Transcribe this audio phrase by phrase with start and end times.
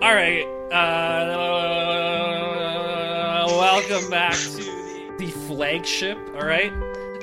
[0.00, 0.44] All right.
[0.72, 1.08] Uh,
[3.48, 4.62] welcome back to
[5.18, 6.18] the, flagship.
[6.34, 6.72] All right.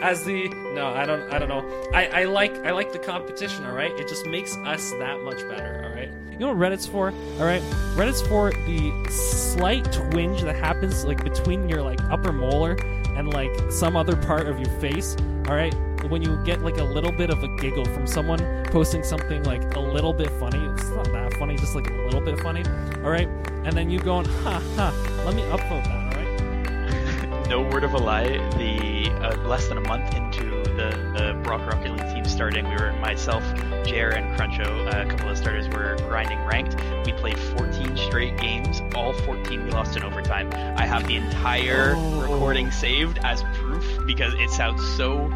[0.02, 1.64] As the no, I don't, I don't know.
[1.94, 3.66] I, I like, I like the competition.
[3.66, 3.92] All right.
[4.00, 5.84] It just makes us that much better.
[5.86, 6.12] All right.
[6.32, 7.12] You know what Reddit's for?
[7.40, 7.62] All right.
[7.96, 12.76] Reddit's for the slight twinge that happens like between your like upper molar
[13.16, 15.16] and like some other part of your face.
[15.48, 15.74] All right.
[16.10, 19.76] When you get like a little bit of a giggle from someone posting something like
[19.76, 22.64] a little bit funny, it's not that funny, just like a little bit funny.
[23.04, 23.28] All right.
[23.64, 25.24] And then you going, ha ha.
[25.26, 26.16] Let me upvote that.
[26.16, 27.48] All right.
[27.50, 31.62] no word of a lie, the uh, less than a month into the, the Brock
[31.66, 33.44] Rocket League team starting, we were myself,
[33.86, 34.66] Jer, and Cruncho.
[34.94, 36.76] Uh, a couple of starters were grinding ranked.
[37.06, 38.82] We played 14 straight games.
[38.94, 40.50] All 14 we lost in overtime.
[40.78, 42.22] I have the entire Oh.
[42.22, 45.30] recording saved as proof because it sounds so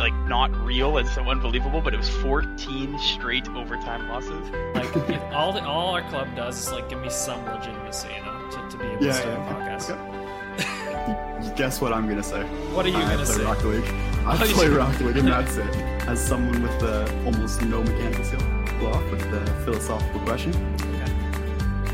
[0.00, 1.80] like not real and so unbelievable.
[1.80, 4.50] But it was 14 straight overtime losses.
[4.74, 8.24] Like if all the, all our club does is like give me some legitimacy, you
[8.24, 9.76] know, to, to be able to Yeah, start yeah.
[9.76, 11.56] a podcast.
[11.56, 12.42] Guess what I'm gonna say?
[12.74, 13.44] What are you I gonna play say?
[13.44, 13.84] Rocket League.
[14.26, 14.76] I Oh, you play do?
[14.78, 15.74] Rocket League, and that's it.
[16.08, 18.40] As someone with uh, almost no mechanical skill,
[18.80, 20.52] go off with the philosophical question: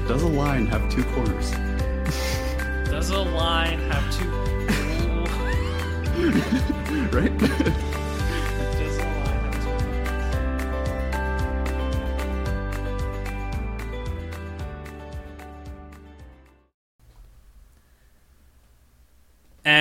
[0.08, 1.50] Does a line have two corners?
[2.90, 4.30] Does a line have two?
[7.16, 7.92] right?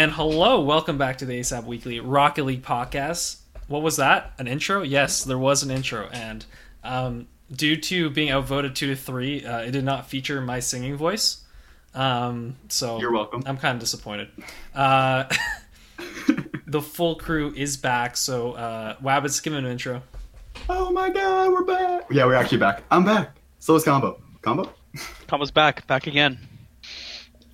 [0.06, 3.40] And hello, welcome back to the ASAP Weekly Rocket League podcast.
[3.66, 4.34] What was that?
[4.38, 4.84] An intro?
[4.84, 6.46] Yes, there was an intro, and
[6.84, 10.96] um, due to being outvoted two to three, uh, it did not feature my singing
[10.96, 11.44] voice.
[11.96, 13.42] Um, so You're welcome.
[13.48, 14.30] I'm kind of disappointed.
[14.76, 15.24] Uh,
[16.68, 20.04] the full crew is back, so uh, Wabbits, give him an intro.
[20.70, 22.04] oh my God, we're back!
[22.12, 22.84] Yeah, we're actually back.
[22.92, 23.36] I'm back.
[23.58, 24.22] So is Combo.
[24.44, 24.72] Combo
[25.26, 26.38] Combo's back, back again.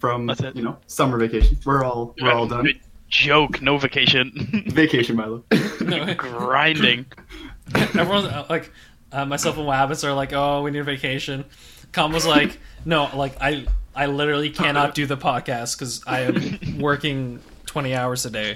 [0.01, 0.55] From That's it.
[0.55, 1.57] you know summer vacation.
[1.63, 2.73] We're all we're all done.
[3.07, 4.63] Joke, no vacation.
[4.67, 5.43] Vacation, Milo.
[6.17, 7.05] Grinding.
[7.75, 8.71] Everyone's uh, like,
[9.11, 11.43] uh, myself and Wabbits are like, oh, we need a vacation.
[11.91, 16.79] Com was like, no, like I, I literally cannot do the podcast because I am
[16.79, 18.55] working twenty hours a day.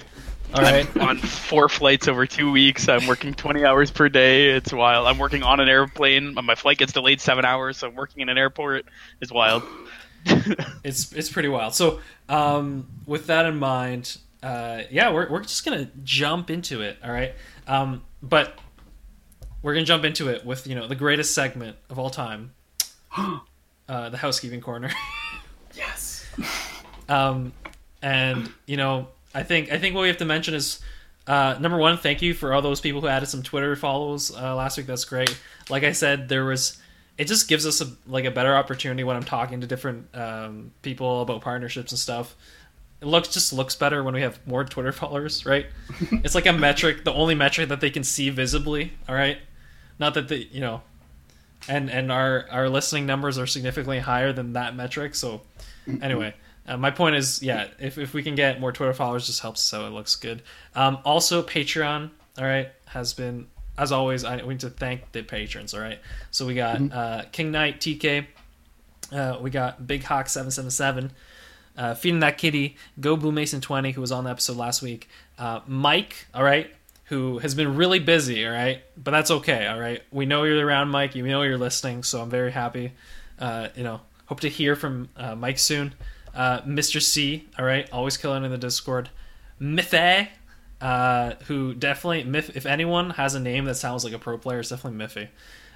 [0.54, 2.88] All right, on four flights over two weeks.
[2.88, 4.52] I'm working 20 hours per day.
[4.52, 5.06] It's wild.
[5.08, 6.34] I'm working on an airplane.
[6.34, 8.86] My flight gets delayed seven hours, so I'm working in an airport.
[9.20, 9.64] is wild.
[10.84, 11.76] it's it's pretty wild.
[11.76, 12.00] So,
[12.30, 16.98] um, with that in mind, uh, yeah, we're we're just gonna jump into it.
[17.04, 17.34] All right,
[17.68, 18.58] um, but
[19.62, 22.54] we're gonna jump into it with you know the greatest segment of all time,
[23.18, 24.92] uh, the housekeeping corner.
[25.76, 26.26] yes.
[27.08, 27.54] um,
[28.02, 30.80] and you know, I think I think what we have to mention is.
[31.28, 34.56] Uh, number one, thank you for all those people who added some Twitter follows uh,
[34.56, 34.86] last week.
[34.86, 35.36] That's great.
[35.72, 36.78] Like I said, there was.
[37.18, 40.72] It just gives us a like a better opportunity when I'm talking to different um,
[40.82, 42.36] people about partnerships and stuff.
[43.02, 45.68] It looks just looks better when we have more Twitter followers, right?
[46.12, 48.94] it's like a metric, the only metric that they can see visibly.
[49.08, 49.38] All right,
[50.00, 50.82] not that they, you know,
[51.68, 55.16] and and our our listening numbers are significantly higher than that metric.
[55.16, 55.42] So
[56.02, 56.34] anyway,
[56.68, 59.62] uh, my point is, yeah, if if we can get more Twitter followers, just helps
[59.62, 60.42] so it looks good.
[60.74, 63.48] Um, also, Patreon, all right, has been
[63.78, 64.24] as always.
[64.24, 66.00] I we need to thank the patrons, all right.
[66.32, 68.26] So we got uh, King Knight TK,
[69.12, 71.12] uh, we got Big Hawk seven seven seven.
[71.78, 75.10] Uh, feeding that kitty, go Blue Mason twenty, who was on the episode last week.
[75.38, 76.74] Uh, Mike, all right,
[77.06, 80.02] who has been really busy, all right, but that's okay, all right.
[80.12, 81.16] We know you're around, Mike.
[81.16, 82.94] You know you're listening, so I'm very happy.
[83.38, 85.94] Uh, you know, hope to hear from uh, Mike soon.
[86.34, 87.02] Uh, Mr.
[87.02, 89.10] C, all right, always killing in the Discord.
[89.60, 90.30] Mythe,
[90.82, 94.60] uh, who definitely, Miff, if anyone has a name that sounds like a pro player,
[94.60, 95.28] it's definitely Miffy.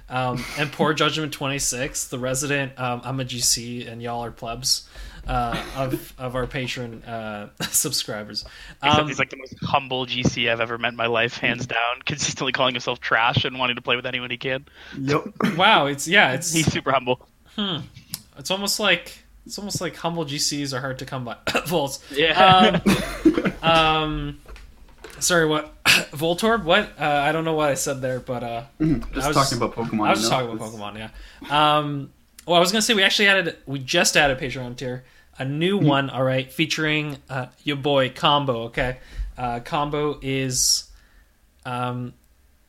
[0.08, 4.88] Um, and Poor Judgment 26, the resident, um, I'm a GC and y'all are plebs
[5.28, 8.44] uh, of, of our patron uh, subscribers.
[8.82, 12.02] Um, he's like the most humble GC I've ever met in my life, hands down.
[12.04, 14.66] Consistently calling himself trash and wanting to play with anyone he can.
[14.98, 15.22] Yep.
[15.56, 17.26] wow, it's, yeah, it's, He's super humble.
[17.54, 17.78] Hmm.
[18.36, 19.16] it's almost like,
[19.46, 21.36] it's almost like humble GCs are hard to come by.
[21.66, 22.04] Volts.
[22.10, 22.80] Yeah.
[22.82, 24.40] Um, um,
[25.20, 25.72] sorry, what?
[26.12, 26.64] Voltorb?
[26.64, 26.92] What?
[26.98, 29.74] Uh, I don't know what I said there, but uh, Just I was- talking about
[29.74, 30.06] Pokemon.
[30.06, 30.98] I was just talking about Pokemon.
[31.48, 31.78] Yeah.
[31.78, 32.12] Um,
[32.46, 35.04] well, I was gonna say we actually added, we just added Patreon tier,
[35.38, 36.10] a new one.
[36.10, 38.62] All right, featuring uh, your boy Combo.
[38.64, 38.98] Okay,
[39.38, 40.90] uh, Combo is,
[41.64, 42.14] um,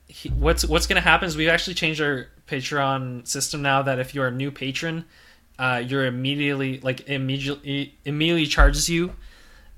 [0.07, 4.13] he, what's what's gonna happen is we've actually changed our Patreon system now that if
[4.13, 5.05] you're a new patron,
[5.57, 9.09] uh, you're immediately like immediately immediately charges you,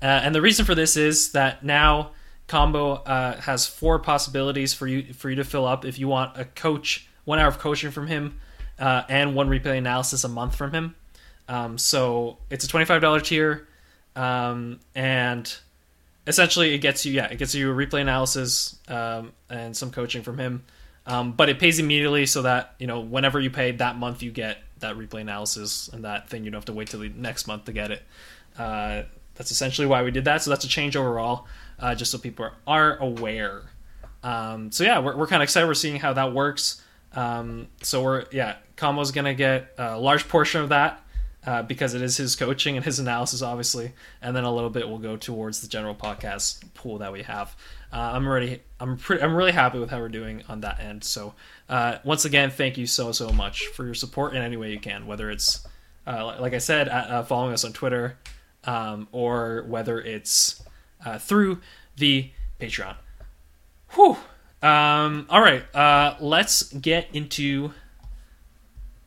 [0.02, 2.10] uh, and the reason for this is that now
[2.46, 6.38] combo uh, has four possibilities for you for you to fill up if you want
[6.38, 8.38] a coach one hour of coaching from him
[8.78, 10.94] uh, and one replay analysis a month from him.
[11.48, 13.66] Um, so it's a twenty five dollar tier,
[14.16, 15.54] um, and
[16.26, 20.22] essentially it gets you yeah it gets you a replay analysis um, and some coaching
[20.22, 20.64] from him.
[21.06, 24.30] Um, but it pays immediately so that you know whenever you pay that month you
[24.30, 27.46] get that replay analysis and that thing you don't have to wait till the next
[27.46, 28.02] month to get it.
[28.58, 29.02] Uh,
[29.34, 30.42] that's essentially why we did that.
[30.42, 31.46] So that's a change overall,
[31.78, 33.62] uh, just so people are, are aware.
[34.22, 35.66] Um, so yeah, we're, we're kind of excited.
[35.66, 36.82] We're seeing how that works.
[37.12, 41.04] Um, so we're yeah, Combo's gonna get a large portion of that
[41.46, 43.92] uh, because it is his coaching and his analysis, obviously,
[44.22, 47.54] and then a little bit will go towards the general podcast pool that we have.
[47.92, 51.04] Uh, I'm already I'm pretty I'm really happy with how we're doing on that end.
[51.04, 51.34] So
[51.68, 54.80] uh, once again, thank you so so much for your support in any way you
[54.80, 55.66] can, whether it's
[56.06, 58.18] uh, like I said, uh, following us on Twitter,
[58.64, 60.62] um, or whether it's
[61.04, 61.60] uh, through
[61.96, 62.30] the
[62.60, 62.96] Patreon.
[63.90, 64.16] Whew.
[64.62, 67.72] Um, all right, uh, let's get into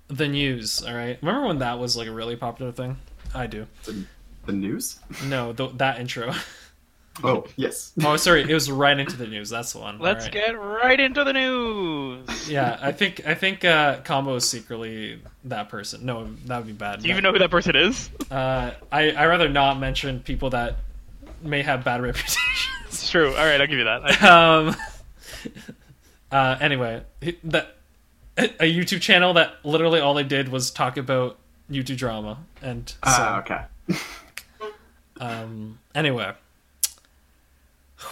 [0.07, 0.83] the news.
[0.83, 2.97] All right, remember when that was like a really popular thing?
[3.33, 3.65] I do.
[3.85, 4.05] The,
[4.45, 4.99] the news?
[5.25, 6.33] No, th- that intro.
[7.23, 7.93] Oh yes.
[8.03, 9.49] oh, sorry, it was right into the news.
[9.49, 9.97] That's the one.
[9.99, 10.33] Let's right.
[10.33, 12.47] get right into the news.
[12.47, 16.05] Yeah, I think I think uh, Combo is secretly that person.
[16.05, 17.01] No, that would be bad.
[17.01, 18.09] Do you even know who that person is?
[18.29, 20.77] Uh, I I rather not mention people that
[21.41, 22.37] may have bad reputations.
[22.87, 23.29] It's true.
[23.29, 24.23] All right, I'll give you that.
[24.23, 24.75] um.
[26.29, 27.03] Uh, anyway,
[27.45, 27.77] that
[28.37, 31.37] a YouTube channel that literally all they did was talk about
[31.71, 33.61] YouTube drama, and so, uh, okay.
[35.21, 35.79] um.
[35.95, 36.31] Anyway,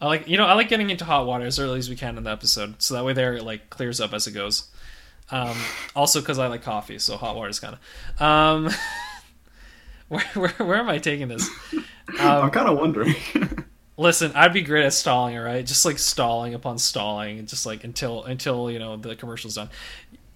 [0.00, 2.18] I like you know I like getting into hot water as early as we can
[2.18, 4.68] in the episode, so that way there it like clears up as it goes.
[5.30, 5.56] Um.
[5.96, 8.22] Also, because I like coffee, so hot water is kind of.
[8.22, 8.70] Um.
[10.08, 11.48] where, where where am I taking this?
[12.18, 13.14] Um, I'm kind of wondering.
[13.96, 15.66] Listen, I'd be great at stalling, all right?
[15.66, 19.70] Just like stalling upon stalling, just like until until you know the commercial's done.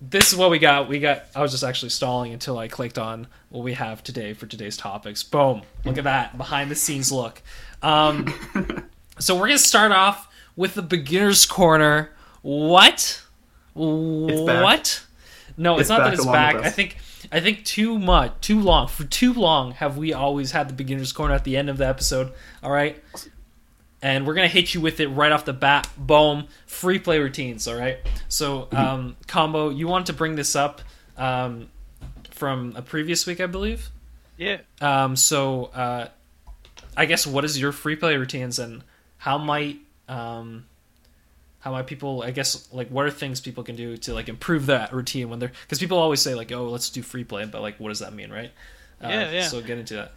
[0.00, 0.88] This is what we got.
[0.88, 1.26] We got.
[1.34, 4.76] I was just actually stalling until I clicked on what we have today for today's
[4.76, 5.22] topics.
[5.22, 5.62] Boom!
[5.84, 7.40] Look at that behind the scenes look.
[7.82, 8.34] Um,
[9.20, 12.10] so we're gonna start off with the beginners corner.
[12.42, 13.22] What?
[13.74, 15.04] What?
[15.56, 16.56] No, it's, it's not that it's back.
[16.56, 16.96] I think
[17.30, 18.88] I think too much, too long.
[18.88, 21.86] For too long have we always had the beginners corner at the end of the
[21.86, 22.32] episode.
[22.62, 23.02] All right
[24.02, 25.88] and we're gonna hit you with it right off the bat.
[25.96, 27.68] Boom, free play routines.
[27.68, 27.98] All right.
[28.28, 28.76] So, mm-hmm.
[28.76, 30.82] um, combo, you wanted to bring this up
[31.16, 31.68] um,
[32.30, 33.90] from a previous week, I believe.
[34.36, 34.58] Yeah.
[34.80, 36.08] Um, so, uh,
[36.96, 38.82] I guess what is your free play routines, and
[39.18, 39.78] how might
[40.08, 40.66] um,
[41.62, 42.22] how might people?
[42.22, 45.38] I guess like what are things people can do to like improve that routine when
[45.38, 48.00] they're because people always say like, oh, let's do free play, but like, what does
[48.00, 48.50] that mean, right?
[49.02, 49.46] Uh, yeah, yeah.
[49.46, 50.12] So get into that.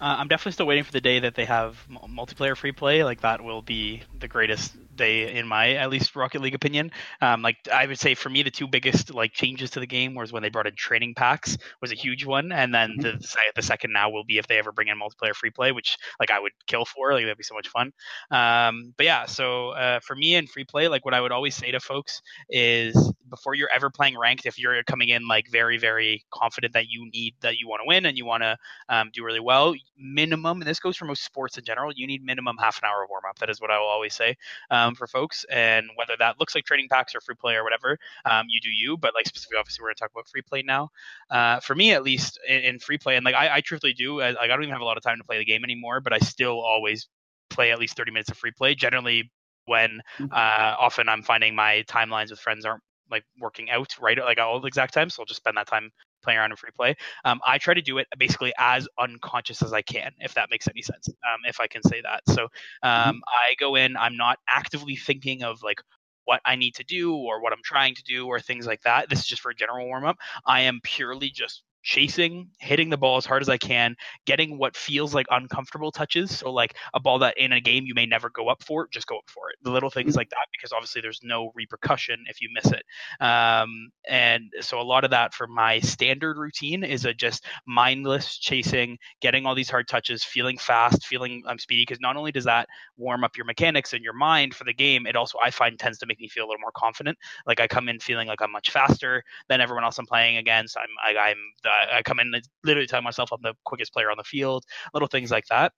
[0.00, 3.04] Uh, I'm definitely still waiting for the day that they have multiplayer free play.
[3.04, 6.90] Like that will be the greatest day in my at least Rocket League opinion.
[7.20, 10.14] Um, like I would say for me, the two biggest like changes to the game
[10.14, 13.18] was when they brought in training packs was a huge one, and then mm-hmm.
[13.18, 15.96] the the second now will be if they ever bring in multiplayer free play, which
[16.20, 17.12] like I would kill for.
[17.12, 17.92] Like that'd be so much fun.
[18.30, 21.54] Um, but yeah, so uh, for me in free play, like what I would always
[21.54, 25.78] say to folks is before you're ever playing ranked, if you're coming in like very
[25.78, 28.56] very confident that you need that you want to win and you want to
[28.88, 32.24] um, do really well, minimum, and this goes for most sports in general, you need
[32.24, 33.38] minimum half an hour of warm up.
[33.38, 34.36] That is what I will always say.
[34.70, 35.44] Um, um, for folks.
[35.50, 38.70] And whether that looks like training packs or free play or whatever, um, you do
[38.70, 38.96] you.
[38.96, 40.90] But like specifically, obviously, we're going to talk about free play now.
[41.30, 44.20] Uh, for me, at least in, in, free play, and like I, I truthfully do,
[44.20, 46.00] I, like I don't even have a lot of time to play the game anymore,
[46.00, 47.08] but I still always
[47.50, 48.74] play at least 30 minutes of free play.
[48.74, 49.30] Generally,
[49.66, 50.32] when mm-hmm.
[50.32, 54.58] uh, often I'm finding my timelines with friends aren't like working out right like all
[54.58, 55.90] the exact time so i'll just spend that time
[56.22, 56.94] playing around in free play.
[57.24, 60.68] Um, I try to do it basically as unconscious as I can, if that makes
[60.68, 62.22] any sense, um, if I can say that.
[62.28, 62.48] So
[62.84, 63.10] mm-hmm.
[63.10, 63.22] um.
[63.28, 65.80] I go in, I'm not actively thinking of like
[66.24, 69.08] what I need to do or what I'm trying to do or things like that.
[69.08, 70.18] This is just for a general warm up.
[70.46, 73.96] I am purely just chasing, hitting the ball as hard as I can,
[74.26, 76.38] getting what feels like uncomfortable touches.
[76.38, 79.06] So like a ball that in a game you may never go up for, just
[79.06, 79.56] go up for it.
[79.62, 80.18] The little things mm-hmm.
[80.18, 82.84] like that, because obviously there's no repercussion if you miss it.
[83.24, 88.38] Um, and so a lot of that for my standard routine is a just mindless
[88.38, 91.82] chasing, getting all these hard touches, feeling fast, feeling I'm um, speedy.
[91.82, 95.06] Because not only does that warm up your mechanics and your mind for the game,
[95.06, 97.18] it also I find tends to make me feel a little more confident.
[97.46, 100.76] Like I come in feeling like I'm much faster than everyone else I'm playing against.
[100.76, 103.54] I'm I, am i am the I come in and literally tell myself I'm the
[103.64, 104.64] quickest player on the field,
[104.94, 105.72] little things like that.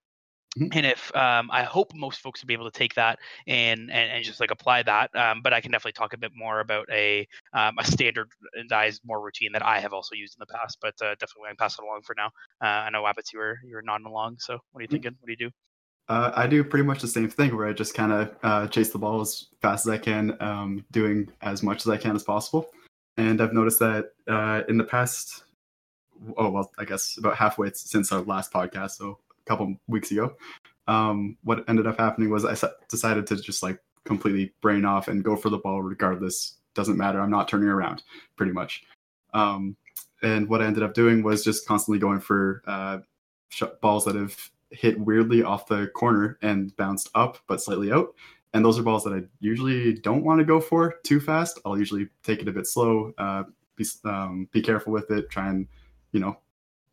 [0.58, 0.78] Mm-hmm.
[0.78, 4.12] And if um, I hope most folks will be able to take that and, and,
[4.12, 6.86] and just like apply that, um, but I can definitely talk a bit more about
[6.92, 10.78] a um, a standardized more routine that I have also used in the past.
[10.80, 12.26] But uh, definitely, I'm passing along for now.
[12.62, 14.36] Uh, I know Wabbits, you were you were nodding along.
[14.38, 14.94] So what are you mm-hmm.
[14.94, 15.16] thinking?
[15.18, 15.50] What do you do?
[16.08, 18.90] Uh, I do pretty much the same thing where I just kind of uh, chase
[18.90, 22.22] the ball as fast as I can, um, doing as much as I can as
[22.22, 22.68] possible.
[23.16, 25.44] and I've noticed that uh, in the past,
[26.36, 30.36] oh well, I guess about halfway since our last podcast, so a couple weeks ago,
[30.86, 32.56] um, what ended up happening was I
[32.88, 36.56] decided to just like completely brain off and go for the ball regardless.
[36.74, 37.20] Doesn't matter.
[37.20, 38.02] I'm not turning around,
[38.36, 38.82] pretty much.
[39.32, 39.76] Um,
[40.22, 42.98] and what I ended up doing was just constantly going for uh,
[43.80, 44.36] balls that have
[44.70, 48.14] hit weirdly off the corner and bounced up but slightly out.
[48.52, 51.60] And those are balls that I usually don't want to go for too fast.
[51.64, 53.44] I'll usually take it a bit slow, uh,
[53.76, 55.66] be, um, be careful with it, try and,
[56.14, 56.38] you know,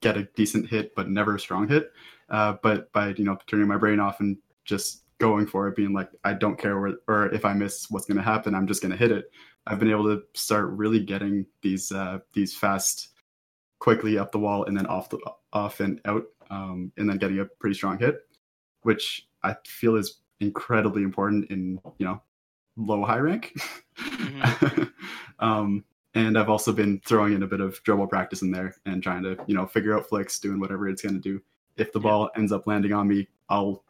[0.02, 1.92] get a decent hit, but never a strong hit.
[2.30, 5.94] Uh, but by, you know, turning my brain off and just going for it, being
[5.94, 8.82] like, I don't care where, or if I miss what's going to happen, I'm just
[8.82, 9.32] going to hit it.
[9.68, 13.10] I've been able to start really getting these, uh, these fast,
[13.80, 15.20] quickly up the wall and then off the,
[15.54, 18.20] off and out um, and then getting a pretty strong hit,
[18.82, 22.22] which I feel is incredibly important in you know
[22.76, 23.54] low high rank.
[23.98, 24.84] Mm-hmm.
[25.40, 29.02] um, and I've also been throwing in a bit of dribble practice in there and
[29.02, 31.42] trying to you know figure out flicks, doing whatever it's going to do.
[31.78, 32.10] If the yeah.
[32.10, 33.84] ball ends up landing on me, I'll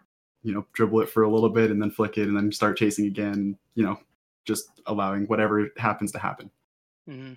[0.44, 2.78] you know dribble it for a little bit and then flick it and then start
[2.78, 3.58] chasing again.
[3.76, 4.00] You know,
[4.46, 6.52] just allowing whatever happens to happen.
[7.10, 7.34] Mm-hmm.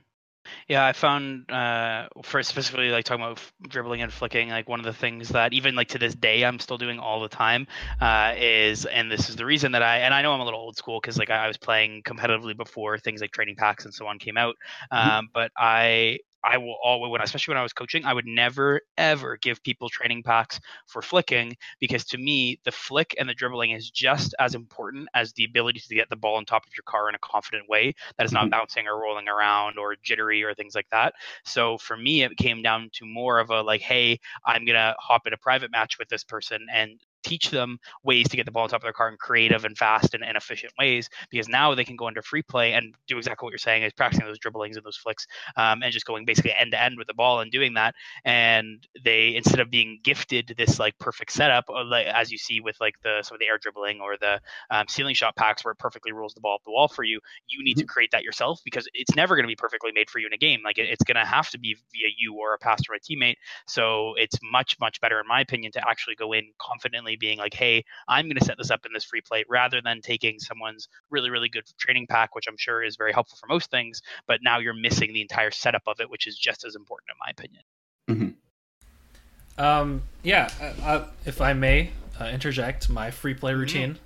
[0.69, 4.87] Yeah, I found uh, for specifically like talking about dribbling and flicking, like one of
[4.87, 7.67] the things that even like to this day I'm still doing all the time
[8.01, 10.61] uh, is, and this is the reason that I and I know I'm a little
[10.61, 14.07] old school because like I was playing competitively before things like training packs and so
[14.07, 14.57] on came out,
[14.93, 15.11] mm-hmm.
[15.11, 18.81] um, but I I will always, when especially when I was coaching, I would never
[18.99, 23.71] ever give people training packs for flicking because to me the flick and the dribbling
[23.71, 26.85] is just as important as the ability to get the ball on top of your
[26.85, 28.51] car in a confident way that is not mm-hmm.
[28.51, 31.15] bouncing or rolling around or jittery or things like that.
[31.45, 35.27] So for me, it came down to more of a like, hey, I'm gonna hop
[35.27, 38.65] in a private match with this person and teach them ways to get the ball
[38.65, 41.75] on top of their car in creative and fast and, and efficient ways because now
[41.75, 44.39] they can go into free play and do exactly what you're saying is practicing those
[44.39, 45.27] dribblings and those flicks
[45.57, 47.95] um, and just going basically end to end with the ball and doing that.
[48.25, 52.61] And they instead of being gifted this like perfect setup uh, like, as you see
[52.61, 54.41] with like the some of the air dribbling or the
[54.71, 57.21] um, ceiling shot packs where it perfectly rolls the ball up the wall for you
[57.49, 57.89] you need to mm-hmm.
[57.89, 60.39] create that yourself because it's never going to be perfectly made for you in a
[60.39, 60.61] game.
[60.65, 63.01] Like it, it's going to have to be via you or a pass to a
[63.01, 63.37] teammate.
[63.67, 67.55] So it's much much better in my opinion to actually go in confidently being like,
[67.55, 70.89] hey, I'm going to set this up in this free play rather than taking someone's
[71.11, 74.03] really, really good training pack, which I'm sure is very helpful for most things.
[74.27, 77.17] But now you're missing the entire setup of it, which is just as important, in
[77.21, 77.63] my opinion.
[78.09, 79.65] Mm-hmm.
[79.65, 80.51] Um, yeah,
[80.83, 81.91] uh, if I may
[82.21, 83.61] uh, interject my free play mm-hmm.
[83.61, 83.99] routine.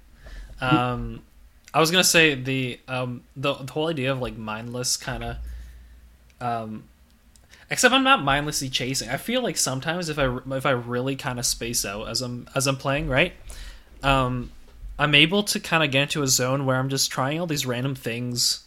[0.61, 0.77] Mm-hmm.
[0.77, 1.23] Um,
[1.73, 5.37] I was gonna say the um the, the whole idea of like mindless kind of
[6.41, 6.85] um
[7.71, 9.11] Except I'm not mindlessly chasing.
[9.11, 12.49] I feel like sometimes if I if I really kind of space out as I'm
[12.55, 13.35] as I'm playing, right?
[14.03, 14.53] Um,
[14.99, 17.67] I'm able to kind of get into a zone where I'm just trying all these
[17.67, 18.67] random things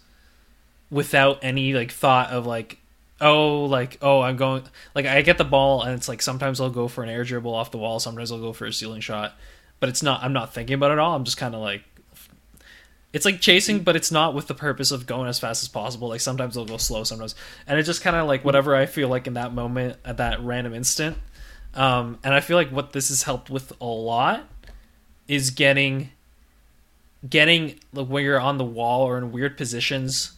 [0.89, 2.77] without any like thought of like
[3.19, 6.69] oh like oh I'm going like I get the ball and it's like sometimes I'll
[6.69, 9.33] go for an air dribble off the wall, sometimes I'll go for a ceiling shot,
[9.79, 11.15] but it's not I'm not thinking about it all.
[11.15, 11.83] I'm just kind of like
[13.13, 16.07] it's like chasing, but it's not with the purpose of going as fast as possible.
[16.07, 17.35] Like sometimes it'll go slow, sometimes,
[17.67, 20.41] and it's just kind of like whatever I feel like in that moment at that
[20.41, 21.17] random instant.
[21.73, 24.47] Um, and I feel like what this has helped with a lot
[25.27, 26.09] is getting,
[27.27, 30.31] getting like when you're on the wall or in weird positions.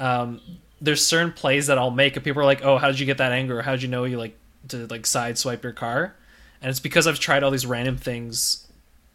[0.00, 0.40] Um,
[0.80, 3.18] there's certain plays that I'll make, and people are like, "Oh, how did you get
[3.18, 3.58] that angle?
[3.58, 4.36] Or how did you know you like
[4.68, 6.14] to like side swipe your car?"
[6.62, 8.66] And it's because I've tried all these random things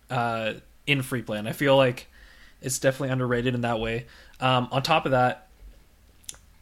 [0.09, 2.07] uh, in free play, and I feel like
[2.63, 4.05] it's definitely underrated in that way.
[4.39, 5.47] Um, on top of that,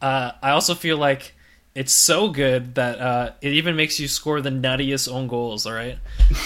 [0.00, 1.34] uh, I also feel like
[1.74, 5.66] it's so good that uh, it even makes you score the nuttiest own goals.
[5.66, 5.98] All right.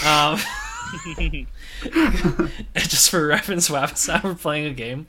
[0.07, 0.39] Um,
[2.77, 5.07] just for reference, Wabbits and I were playing a game,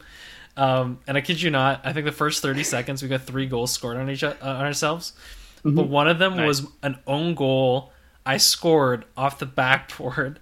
[0.55, 3.45] um, and I kid you not, I think the first thirty seconds we got three
[3.45, 5.13] goals scored on each uh, on ourselves,
[5.59, 5.75] mm-hmm.
[5.75, 6.47] but one of them nice.
[6.47, 7.91] was an own goal
[8.25, 10.39] I scored off the backboard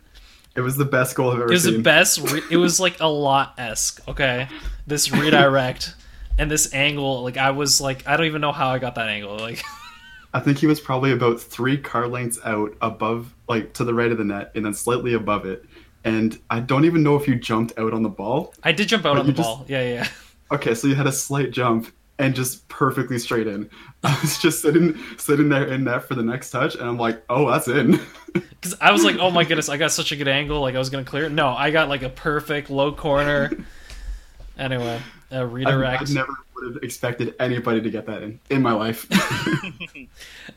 [0.56, 1.74] it was the best goal I've ever it was seen.
[1.74, 2.20] the best.
[2.32, 4.08] Re- it was like a lot esque.
[4.08, 4.48] Okay,
[4.88, 5.94] this redirect
[6.38, 7.24] and this angle.
[7.24, 9.38] Like I was like, I don't even know how I got that angle.
[9.38, 9.62] Like,
[10.34, 14.12] I think he was probably about three car lengths out above, like to the right
[14.12, 15.66] of the net, and then slightly above it.
[16.04, 18.54] And I don't even know if you jumped out on the ball.
[18.64, 19.48] I did jump out on the just...
[19.48, 19.66] ball.
[19.68, 20.08] Yeah, yeah.
[20.52, 23.70] Okay, so you had a slight jump, and just perfectly straight in.
[24.04, 27.24] I was just sitting sitting there in net for the next touch, and I'm like,
[27.30, 28.00] oh, that's in.
[28.36, 30.80] Because I was like, oh my goodness, I got such a good angle, like I
[30.80, 31.32] was gonna clear it.
[31.32, 33.50] No, I got like a perfect low corner.
[34.58, 35.00] anyway,
[35.32, 36.10] a redirect.
[36.10, 39.08] I, I never would have expected anybody to get that in in my life.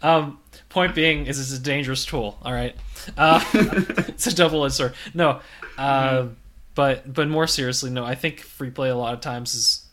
[0.02, 2.36] um, point being is it's a dangerous tool.
[2.42, 2.74] All right,
[3.16, 4.94] uh, it's a double-edged sword.
[5.14, 5.40] No,
[5.76, 6.32] uh, mm-hmm.
[6.74, 8.04] but but more seriously, no.
[8.04, 9.87] I think free play a lot of times is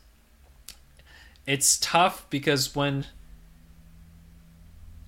[1.48, 3.06] it's tough because when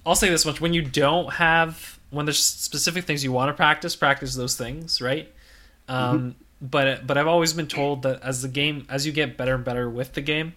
[0.06, 3.54] I'll say this much: when you don't have when there's specific things you want to
[3.54, 5.32] practice, practice those things, right?
[5.88, 6.30] Um, mm-hmm.
[6.62, 9.64] But but I've always been told that as the game, as you get better and
[9.64, 10.54] better with the game,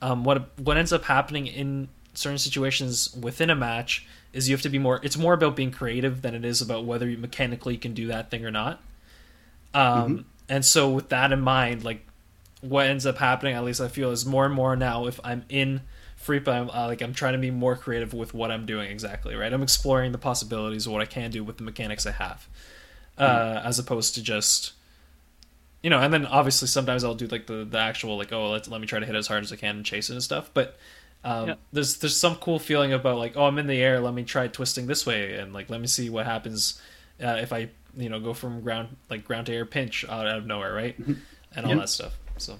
[0.00, 4.62] um, what what ends up happening in certain situations within a match is you have
[4.62, 5.00] to be more.
[5.02, 8.30] It's more about being creative than it is about whether you mechanically can do that
[8.30, 8.80] thing or not.
[9.74, 10.22] Um, mm-hmm.
[10.48, 12.06] And so with that in mind, like
[12.62, 15.06] what ends up happening, at least I feel, is more and more now.
[15.06, 15.82] If I'm in
[16.16, 18.90] free play, I'm, uh, like I'm trying to be more creative with what I'm doing
[18.90, 19.34] exactly.
[19.34, 22.48] Right, I'm exploring the possibilities of what I can do with the mechanics I have,
[23.18, 23.66] uh, mm-hmm.
[23.66, 24.72] as opposed to just
[25.82, 25.98] you know.
[25.98, 28.86] And then obviously sometimes I'll do like the the actual like oh let let me
[28.86, 30.50] try to hit as hard as I can and chase it and stuff.
[30.54, 30.78] But
[31.24, 31.54] um, yeah.
[31.72, 34.46] there's there's some cool feeling about like oh I'm in the air, let me try
[34.46, 36.80] twisting this way and like let me see what happens
[37.20, 40.38] uh, if I you know go from ground like ground to air pinch out, out
[40.38, 41.14] of nowhere, right, mm-hmm.
[41.56, 42.16] and all that stuff.
[42.38, 42.58] So.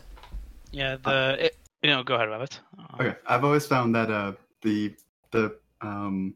[0.72, 2.60] Yeah, the it, you know, go ahead, Rabbit.
[2.94, 4.94] Okay, I've always found that uh, the
[5.30, 6.34] the um,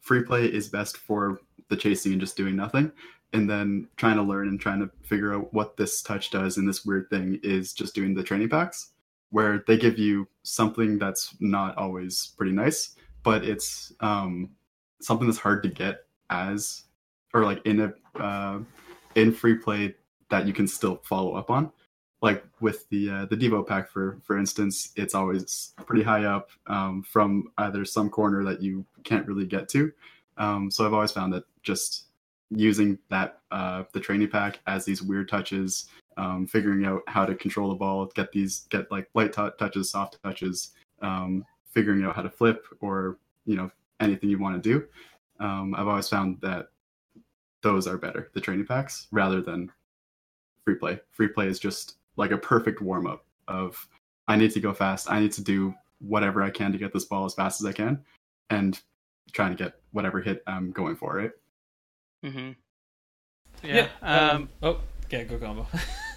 [0.00, 2.92] free play is best for the chasing and just doing nothing,
[3.32, 6.68] and then trying to learn and trying to figure out what this touch does and
[6.68, 8.92] this weird thing is just doing the training packs,
[9.30, 14.50] where they give you something that's not always pretty nice, but it's um,
[15.00, 16.84] something that's hard to get as
[17.32, 18.58] or like in a uh,
[19.14, 19.94] in free play
[20.30, 21.70] that you can still follow up on
[22.20, 26.50] like with the uh, the Devo pack for for instance, it's always pretty high up
[26.66, 29.92] um, from either some corner that you can't really get to.
[30.36, 32.06] Um, so I've always found that just
[32.50, 37.34] using that uh, the training pack as these weird touches, um, figuring out how to
[37.34, 40.70] control the ball, get these get like light t- touches, soft touches,
[41.02, 43.70] um, figuring out how to flip or you know
[44.00, 44.86] anything you want to do.
[45.44, 46.68] Um, I've always found that
[47.62, 49.70] those are better, the training packs, rather than
[50.64, 50.98] free play.
[51.12, 53.88] Free play is just like a perfect warm up of
[54.26, 55.10] I need to go fast.
[55.10, 57.72] I need to do whatever I can to get this ball as fast as I
[57.72, 58.04] can,
[58.50, 58.78] and
[59.32, 61.14] trying to get whatever hit I'm going for.
[61.14, 61.30] Right.
[62.24, 62.50] Mm-hmm.
[63.62, 63.88] Yeah.
[64.02, 65.66] yeah um, um, oh, okay, go combo.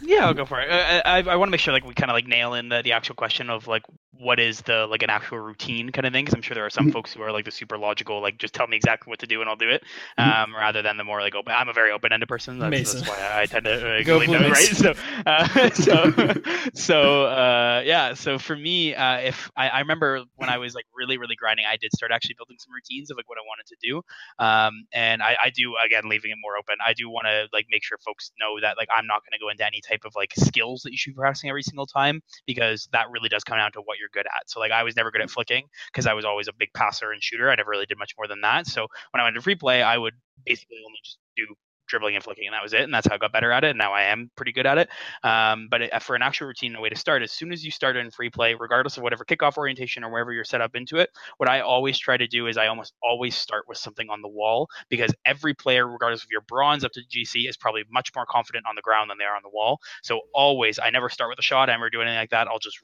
[0.01, 0.69] yeah, I'll go for it.
[0.69, 2.81] I, I, I want to make sure like we kind of like nail in the,
[2.81, 3.83] the actual question of like
[4.19, 6.69] what is the like an actual routine kind of thing because i'm sure there are
[6.69, 6.93] some mm-hmm.
[6.93, 9.39] folks who are like the super logical like just tell me exactly what to do
[9.39, 9.83] and i'll do it
[10.19, 10.51] mm-hmm.
[10.51, 13.41] um, rather than the more like open i'm a very open-ended person that's, that's why
[13.41, 14.93] i tend to uh, go right so
[15.25, 16.13] uh, so
[16.73, 20.85] so uh, yeah so for me uh, if I, I, remember when i was like
[20.95, 23.67] really really grinding i did start actually building some routines of like what i wanted
[23.67, 24.01] to do
[24.43, 27.67] um, and I, I do again leaving it more open i do want to like
[27.71, 30.13] make sure folks know that like i'm not going to go into any type of
[30.17, 33.57] like skills that you should be practicing every single time because that really does come
[33.57, 34.49] down to what you're good at.
[34.49, 37.11] So like I was never good at flicking because I was always a big passer
[37.11, 37.49] and shooter.
[37.49, 38.67] I never really did much more than that.
[38.67, 41.45] So when I went to free play, I would basically only just do
[41.91, 42.81] dribbling and flicking, and that was it.
[42.81, 43.71] And that's how I got better at it.
[43.71, 44.89] And now I am pretty good at it.
[45.23, 47.69] Um, but it, for an actual routine, a way to start, as soon as you
[47.69, 50.97] start in free play, regardless of whatever kickoff orientation or wherever you're set up into
[50.97, 54.21] it, what I always try to do is I almost always start with something on
[54.21, 58.11] the wall because every player, regardless of your bronze up to GC, is probably much
[58.15, 59.79] more confident on the ground than they are on the wall.
[60.01, 61.69] So always, I never start with a shot.
[61.69, 62.47] I never do anything like that.
[62.47, 62.79] I'll just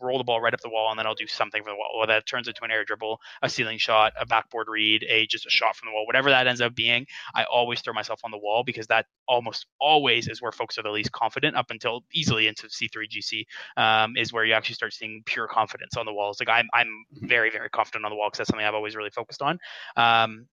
[0.00, 1.98] roll the ball right up the wall, and then I'll do something for the wall.
[1.98, 5.46] Whether that turns into an air dribble, a ceiling shot, a backboard read, a just
[5.46, 8.30] a shot from the wall, whatever that ends up being, I always throw myself on
[8.30, 12.04] the wall because that almost always is where folks are the least confident up until
[12.12, 13.44] easily into C3GC
[13.76, 16.40] um, is where you actually start seeing pure confidence on the walls.
[16.40, 17.26] Like I'm, I'm mm-hmm.
[17.26, 19.58] very, very confident on the wall because that's something I've always really focused on.
[19.96, 20.46] Um,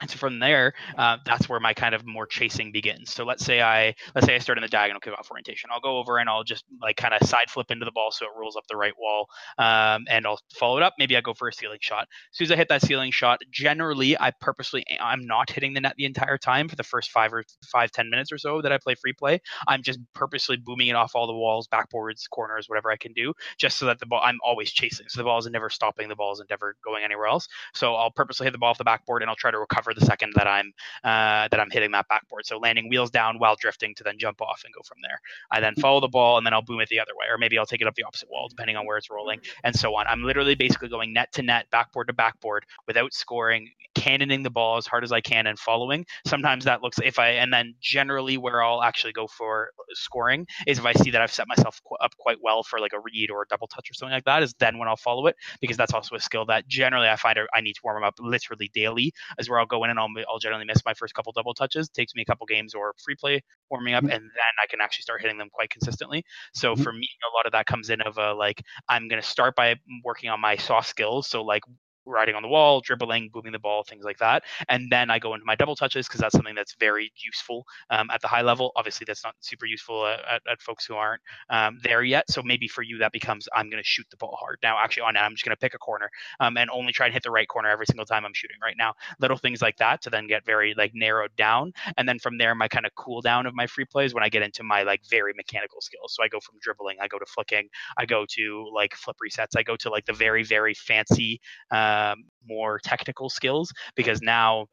[0.00, 3.12] and so from there, uh, that's where my kind of more chasing begins.
[3.12, 5.70] So let's say I let's say I start in the diagonal kickoff orientation.
[5.72, 8.26] I'll go over and I'll just like kind of side flip into the ball so
[8.26, 10.94] it rolls up the right wall, um, and I'll follow it up.
[10.98, 12.08] Maybe I go for a ceiling shot.
[12.32, 15.80] As soon as I hit that ceiling shot, generally I purposely I'm not hitting the
[15.80, 18.72] net the entire time for the first five or five ten minutes or so that
[18.72, 19.40] I play free play.
[19.68, 23.32] I'm just purposely booming it off all the walls, backboards, corners, whatever I can do,
[23.58, 25.06] just so that the ball I'm always chasing.
[25.08, 26.08] So the ball is never stopping.
[26.08, 27.46] The ball is never going anywhere else.
[27.74, 30.04] So I'll purposely hit the ball off the backboard and I'll try to recover the
[30.04, 32.46] second that I'm uh, that I'm hitting that backboard.
[32.46, 35.18] So landing wheels down while drifting to then jump off and go from there.
[35.50, 37.58] I then follow the ball and then I'll boom it the other way, or maybe
[37.58, 40.06] I'll take it up the opposite wall depending on where it's rolling, and so on.
[40.06, 44.76] I'm literally basically going net to net, backboard to backboard without scoring, cannoning the ball
[44.76, 46.06] as hard as I can and following.
[46.26, 50.78] Sometimes that looks if I and then generally where I'll actually go for scoring is
[50.78, 53.42] if I see that I've set myself up quite well for like a read or
[53.42, 54.42] a double touch or something like that.
[54.42, 57.38] Is then when I'll follow it because that's also a skill that generally I find
[57.52, 59.12] I need to warm up literally daily.
[59.38, 61.88] Is where I'll go in and I'll I'll generally miss my first couple double touches.
[61.88, 64.12] It takes me a couple games or free play warming up, mm-hmm.
[64.12, 66.24] and then I can actually start hitting them quite consistently.
[66.52, 66.82] So mm-hmm.
[66.82, 69.56] for me, a lot of that comes in of a like I'm going to start
[69.56, 71.26] by working on my soft skills.
[71.26, 71.62] So like
[72.06, 74.44] riding on the wall, dribbling, booming the ball, things like that.
[74.68, 78.10] And then I go into my double touches because that's something that's very useful um,
[78.10, 78.72] at the high level.
[78.76, 82.24] Obviously, that's not super useful at, at, at folks who aren't um, there yet.
[82.30, 84.58] So maybe for you, that becomes I'm going to shoot the ball hard.
[84.62, 87.06] Now, actually, on that, I'm just going to pick a corner um, and only try
[87.06, 88.94] and hit the right corner every single time I'm shooting right now.
[89.20, 91.72] Little things like that to then get very like narrowed down.
[91.96, 94.28] And then from there, my kind of cool down of my free plays when I
[94.28, 96.14] get into my like very mechanical skills.
[96.14, 99.56] So I go from dribbling, I go to flicking, I go to like flip resets,
[99.56, 101.40] I go to like the very, very fancy
[101.70, 102.14] um, Uh,
[102.46, 104.66] more technical skills because now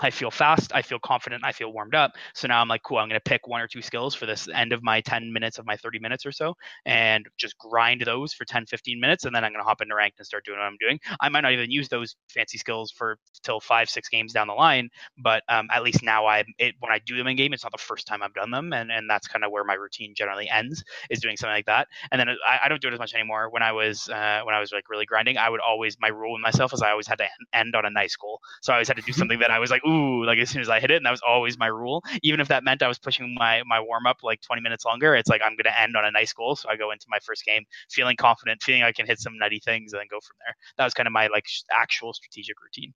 [0.00, 2.12] I feel fast, I feel confident, I feel warmed up.
[2.34, 4.48] So now I'm like, cool, I'm going to pick one or two skills for this
[4.54, 6.54] end of my 10 minutes of my 30 minutes or so
[6.86, 9.24] and just grind those for 10, 15 minutes.
[9.24, 10.98] And then I'm going to hop into ranked and start doing what I'm doing.
[11.20, 14.54] I might not even use those fancy skills for till five, six games down the
[14.54, 17.64] line, but um, at least now I, it, when I do them in game, it's
[17.64, 18.72] not the first time I've done them.
[18.72, 21.88] And, and that's kind of where my routine generally ends is doing something like that.
[22.12, 23.50] And then I, I don't do it as much anymore.
[23.50, 26.34] When I was, uh, when I was like really grinding, I would always, my rule
[26.34, 28.40] with myself is I always had to end on a nice goal.
[28.62, 30.62] So I always had to do something that I was like, ooh, like as soon
[30.62, 32.04] as I hit it, and that was always my rule.
[32.22, 35.14] Even if that meant I was pushing my my warm up like 20 minutes longer,
[35.14, 36.56] it's like I'm going to end on a nice goal.
[36.56, 39.60] So I go into my first game feeling confident, feeling I can hit some nutty
[39.64, 40.54] things, and then go from there.
[40.76, 42.92] That was kind of my like actual strategic routine.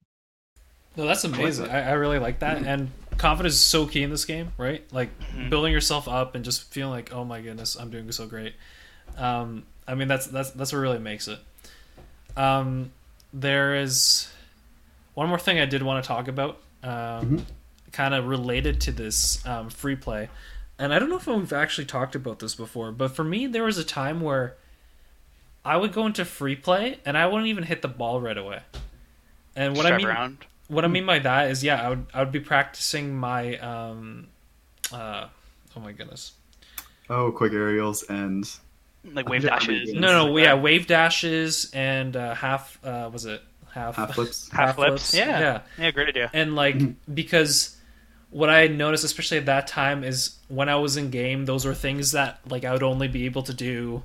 [0.95, 1.69] No, that's amazing.
[1.69, 4.85] I, I really like that, and confidence is so key in this game, right?
[4.93, 5.49] Like mm-hmm.
[5.49, 8.53] building yourself up and just feeling like, oh my goodness, I'm doing so great.
[9.17, 11.39] Um, I mean, that's that's that's what really makes it.
[12.37, 12.91] Um,
[13.33, 14.31] there is
[15.13, 17.37] one more thing I did want to talk about, um, mm-hmm.
[17.91, 20.29] kind of related to this um, free play,
[20.77, 23.63] and I don't know if we've actually talked about this before, but for me, there
[23.63, 24.57] was a time where
[25.65, 28.61] I would go into free play and I wouldn't even hit the ball right away.
[29.55, 30.45] And what I mean, around.
[30.67, 34.27] what I mean by that is, yeah, I would I would be practicing my, um,
[34.91, 35.27] uh,
[35.75, 36.33] oh my goodness,
[37.09, 38.49] oh, quick aerials and
[39.05, 39.93] like wave dashes.
[39.93, 42.79] No, no, like yeah, wave dashes and uh, half.
[42.83, 43.41] Uh, was it
[43.73, 44.49] half half flips?
[44.51, 45.13] Half, flips.
[45.13, 45.91] Yeah, yeah, yeah.
[45.91, 46.29] Great idea.
[46.33, 47.13] And like mm-hmm.
[47.13, 47.75] because
[48.29, 51.73] what I noticed, especially at that time, is when I was in game, those were
[51.73, 54.03] things that like I would only be able to do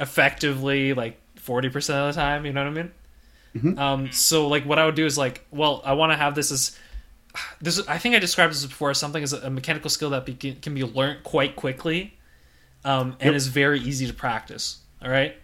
[0.00, 2.44] effectively like forty percent of the time.
[2.44, 2.92] You know what I mean?
[3.56, 3.78] Mm-hmm.
[3.78, 6.50] Um, so like what I would do is like, well, I want to have this
[6.50, 6.76] as
[7.60, 7.86] this.
[7.88, 10.74] I think I described this before as something as a mechanical skill that be, can
[10.74, 12.18] be learned quite quickly,
[12.84, 13.34] um, and yep.
[13.34, 14.78] is very easy to practice.
[15.00, 15.36] All right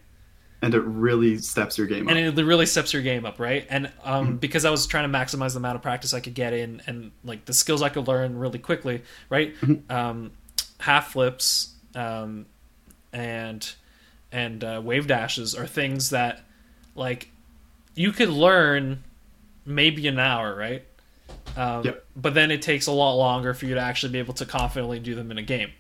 [0.61, 2.15] and it really steps your game up.
[2.15, 3.67] And it really steps your game up, right?
[3.71, 4.37] And um, mm-hmm.
[4.37, 7.13] because I was trying to maximize the amount of practice I could get in, and
[7.25, 9.55] like the skills I could learn really quickly, right?
[9.61, 9.93] Mm-hmm.
[9.93, 10.33] Um,
[10.81, 12.47] half flips um,
[13.13, 13.73] and
[14.33, 16.41] and uh, wave dashes are things that
[16.95, 17.31] like
[17.95, 19.05] you could learn
[19.65, 20.85] maybe an hour, right?
[21.57, 22.05] Um, yep.
[22.17, 24.99] But then it takes a lot longer for you to actually be able to confidently
[24.99, 25.71] do them in a game.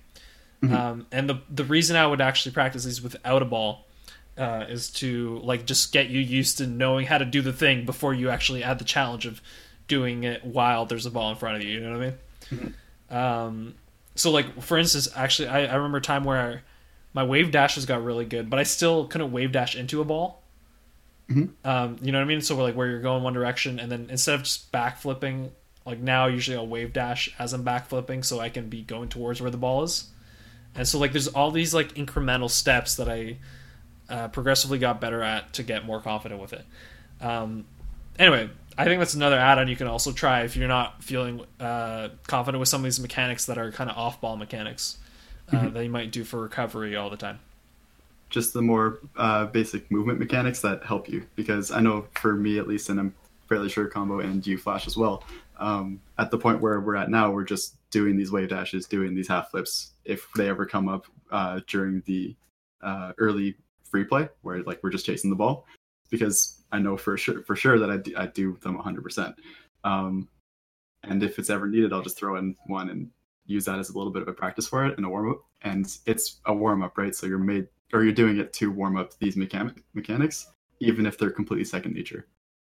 [0.62, 0.74] Mm-hmm.
[0.74, 3.87] Um, and the the reason I would actually practice these without a ball
[4.38, 7.84] uh, is to like just get you used to knowing how to do the thing
[7.84, 9.42] before you actually add the challenge of
[9.88, 11.70] doing it while there's a ball in front of you.
[11.70, 12.14] You know what I mean?
[13.10, 13.16] Mm-hmm.
[13.16, 13.74] Um,
[14.14, 16.62] so like for instance, actually, I, I remember a time where
[17.12, 20.42] my wave dashes got really good, but I still couldn't wave dash into a ball.
[21.28, 21.68] Mm-hmm.
[21.68, 22.40] Um, you know what I mean?
[22.40, 25.50] So like where you're going one direction, and then instead of just back flipping,
[25.84, 29.08] like now usually I'll wave dash as I'm back flipping, so I can be going
[29.08, 30.08] towards where the ball is.
[30.74, 33.38] And so like there's all these like incremental steps that I
[34.08, 36.64] uh, progressively got better at to get more confident with it.
[37.20, 37.64] Um,
[38.18, 42.10] anyway, I think that's another add-on you can also try if you're not feeling uh,
[42.26, 44.98] confident with some of these mechanics that are kind of off-ball mechanics
[45.48, 45.74] uh, mm-hmm.
[45.74, 47.40] that you might do for recovery all the time.
[48.30, 52.58] Just the more uh, basic movement mechanics that help you, because I know for me
[52.58, 53.14] at least, and I'm
[53.48, 55.24] fairly sure combo and you flash as well.
[55.58, 59.14] Um, at the point where we're at now, we're just doing these wave dashes, doing
[59.14, 59.92] these half flips.
[60.04, 62.36] If they ever come up uh, during the
[62.82, 63.56] uh, early
[63.90, 65.66] free play where like we're just chasing the ball
[66.10, 69.34] because I know for sure for sure that I do, I do them 100%.
[69.84, 70.28] Um,
[71.04, 73.10] and if it's ever needed, I'll just throw in one and
[73.46, 75.38] use that as a little bit of a practice for it in a warm up.
[75.62, 77.14] And it's a warm up, right?
[77.14, 80.46] So you're made or you're doing it to warm up these mechanic mechanics,
[80.80, 82.26] even if they're completely second nature.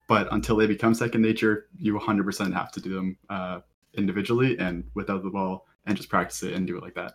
[0.08, 3.60] But until they become second nature, you 100% have to do them uh,
[3.94, 7.14] individually and without the ball, and just practice it and do it like that.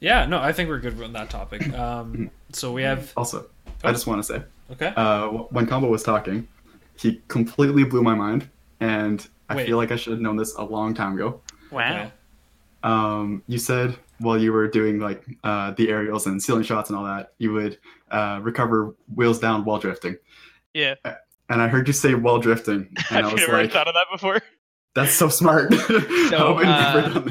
[0.00, 1.72] Yeah, no, I think we're good on that topic.
[1.74, 3.46] Um, so we have also.
[3.66, 3.88] Oh.
[3.88, 4.92] I just want to say, okay.
[4.96, 6.48] Uh, when Combo was talking,
[6.98, 8.48] he completely blew my mind,
[8.80, 9.66] and I Wait.
[9.66, 11.40] feel like I should have known this a long time ago.
[11.70, 12.10] Wow.
[12.82, 16.98] Um, you said while you were doing like uh, the aerials and ceiling shots and
[16.98, 17.78] all that, you would
[18.10, 20.16] uh, recover wheels down while drifting.
[20.74, 20.94] Yeah.
[21.48, 23.88] And I heard you say while drifting, and Have I was you ever like, thought
[23.88, 24.40] of that before?
[24.94, 25.74] That's so smart.
[26.30, 27.24] So, uh,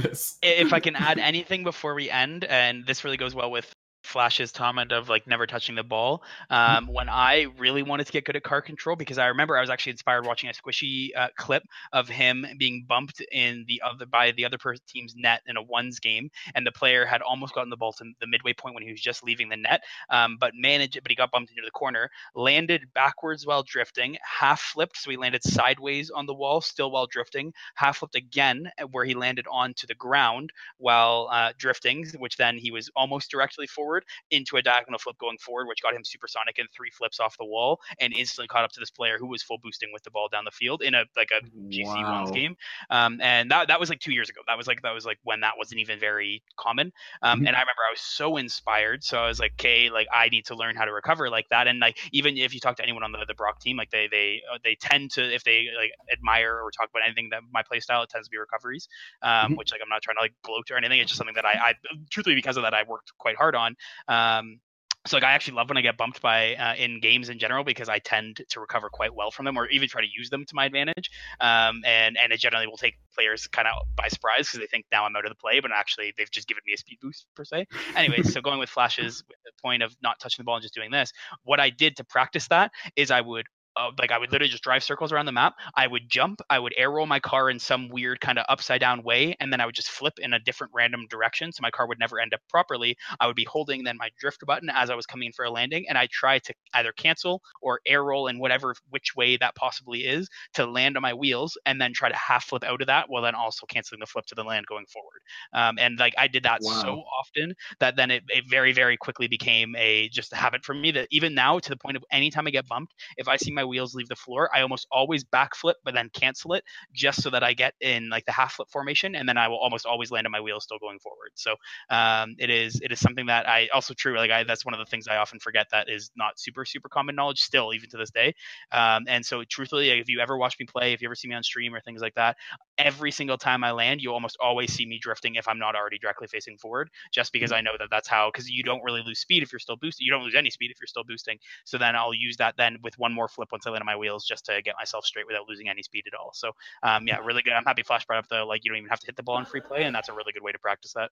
[0.43, 3.71] if I can add anything before we end, and this really goes well with
[4.09, 6.23] Flash's comment of like never touching the ball.
[6.49, 9.61] Um, when I really wanted to get good at car control, because I remember I
[9.61, 14.07] was actually inspired watching a squishy uh, clip of him being bumped in the other
[14.07, 17.69] by the other team's net in a ones game, and the player had almost gotten
[17.69, 20.53] the ball to the midway point when he was just leaving the net, um, but
[20.55, 25.11] managed, but he got bumped into the corner, landed backwards while drifting, half flipped, so
[25.11, 29.13] he landed sideways on the wall, still while drifting, half flipped again, uh, where he
[29.13, 34.05] landed onto the ground while uh, drifting, which then he was almost directly forward forward
[34.31, 37.45] into a diagonal flip going forward, which got him supersonic and three flips off the
[37.45, 40.27] wall and instantly caught up to this player who was full boosting with the ball
[40.31, 42.23] down the field in a like a GC wow.
[42.23, 42.55] ones game.
[42.89, 44.41] Um, and that that was like two years ago.
[44.47, 46.91] That was like that was like when that wasn't even very common.
[47.21, 47.47] Um, mm-hmm.
[47.47, 49.03] and I remember I was so inspired.
[49.03, 51.67] So I was like, okay, like I need to learn how to recover like that.
[51.67, 54.07] And like even if you talk to anyone on the, the Brock team, like they
[54.09, 57.63] they uh, they tend to if they like admire or talk about anything that my
[57.63, 58.87] play style, it tends to be recoveries.
[59.21, 59.53] Um, mm-hmm.
[59.55, 60.99] which like I'm not trying to like bloat or anything.
[60.99, 61.73] It's just something that I, I
[62.09, 63.75] truthfully because of that I worked quite hard on.
[64.07, 64.59] Um,
[65.07, 67.63] so like I actually love when I get bumped by uh, in games in general
[67.63, 70.45] because I tend to recover quite well from them or even try to use them
[70.45, 71.09] to my advantage.
[71.39, 74.85] Um, and and it generally will take players kind of by surprise because they think
[74.91, 77.25] now I'm out of the play, but actually they've just given me a speed boost
[77.35, 77.67] per se.
[77.95, 80.91] Anyways, so going with Flash's, the point of not touching the ball and just doing
[80.91, 83.47] this, what I did to practice that is I would
[83.79, 85.55] uh, like I would literally just drive circles around the map.
[85.75, 88.81] I would jump, I would air roll my car in some weird kind of upside
[88.81, 91.71] down way, and then I would just flip in a different random direction, so my
[91.71, 92.97] car would never end up properly.
[93.19, 95.51] I would be holding then my drift button as I was coming in for a
[95.51, 99.55] landing, and I try to either cancel or air roll in whatever which way that
[99.55, 102.87] possibly is to land on my wheels, and then try to half flip out of
[102.87, 105.21] that while then also canceling the flip to the land going forward.
[105.53, 106.81] Um, and like I did that wow.
[106.81, 110.73] so often that then it, it very very quickly became a just a habit for
[110.73, 113.51] me that even now to the point of anytime I get bumped, if I see
[113.51, 117.29] my wheels leave the floor, I almost always backflip but then cancel it just so
[117.31, 120.11] that I get in like the half flip formation, and then I will almost always
[120.11, 121.31] land on my wheels still going forward.
[121.35, 121.55] So
[121.89, 124.79] um, it is it is something that I also true like I that's one of
[124.79, 127.97] the things I often forget that is not super super common knowledge still even to
[127.97, 128.33] this day.
[128.71, 131.35] Um, and so truthfully, if you ever watch me play, if you ever see me
[131.35, 132.37] on stream or things like that,
[132.77, 135.97] every single time I land, you almost always see me drifting if I'm not already
[135.99, 139.19] directly facing forward, just because I know that that's how because you don't really lose
[139.19, 140.05] speed if you're still boosting.
[140.05, 141.37] You don't lose any speed if you're still boosting.
[141.65, 143.95] So then I'll use that then with one more flip once I land on my
[143.95, 146.31] wheels just to get myself straight without losing any speed at all.
[146.33, 146.51] So
[146.83, 147.53] um, yeah, really good.
[147.53, 149.37] I'm happy Flash brought up the like you don't even have to hit the ball
[149.37, 151.11] in free play, and that's a really good way to practice that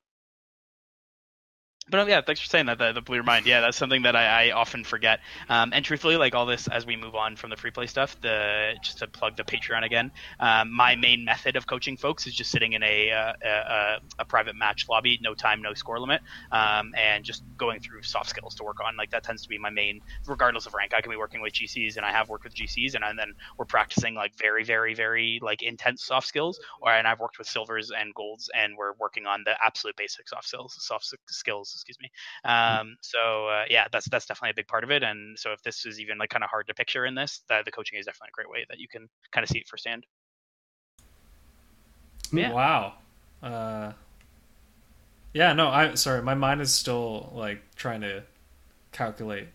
[1.89, 2.77] but um, yeah, thanks for saying that.
[2.77, 3.45] The, the blew your mind.
[3.45, 5.21] Yeah, that's something that I, I often forget.
[5.47, 8.19] Um, and truthfully, like all this, as we move on from the free play stuff,
[8.21, 12.33] the just to plug the Patreon again, um, my main method of coaching folks is
[12.33, 16.21] just sitting in a uh, a, a, private match lobby, no time, no score limit,
[16.51, 18.97] um, and just going through soft skills to work on.
[18.97, 20.93] Like that tends to be my main, regardless of rank.
[20.93, 23.33] I can be working with GCs, and I have worked with GCs, and, and then
[23.57, 26.59] we're practicing like very, very, very like intense soft skills.
[26.81, 30.27] Or and I've worked with silvers and golds, and we're working on the absolute basic
[30.27, 32.11] soft skills, soft skills excuse me.
[32.45, 32.79] Mm-hmm.
[32.81, 35.03] Um, so uh, yeah, that's that's definitely a big part of it.
[35.03, 37.65] And so if this is even like kind of hard to picture in this, that
[37.65, 40.05] the coaching is definitely a great way that you can kind of see it firsthand.
[42.31, 42.51] Yeah.
[42.51, 42.93] Wow.
[43.41, 43.93] Uh,
[45.33, 45.53] yeah.
[45.53, 46.21] No, I'm sorry.
[46.21, 48.23] My mind is still like trying to
[48.91, 49.47] calculate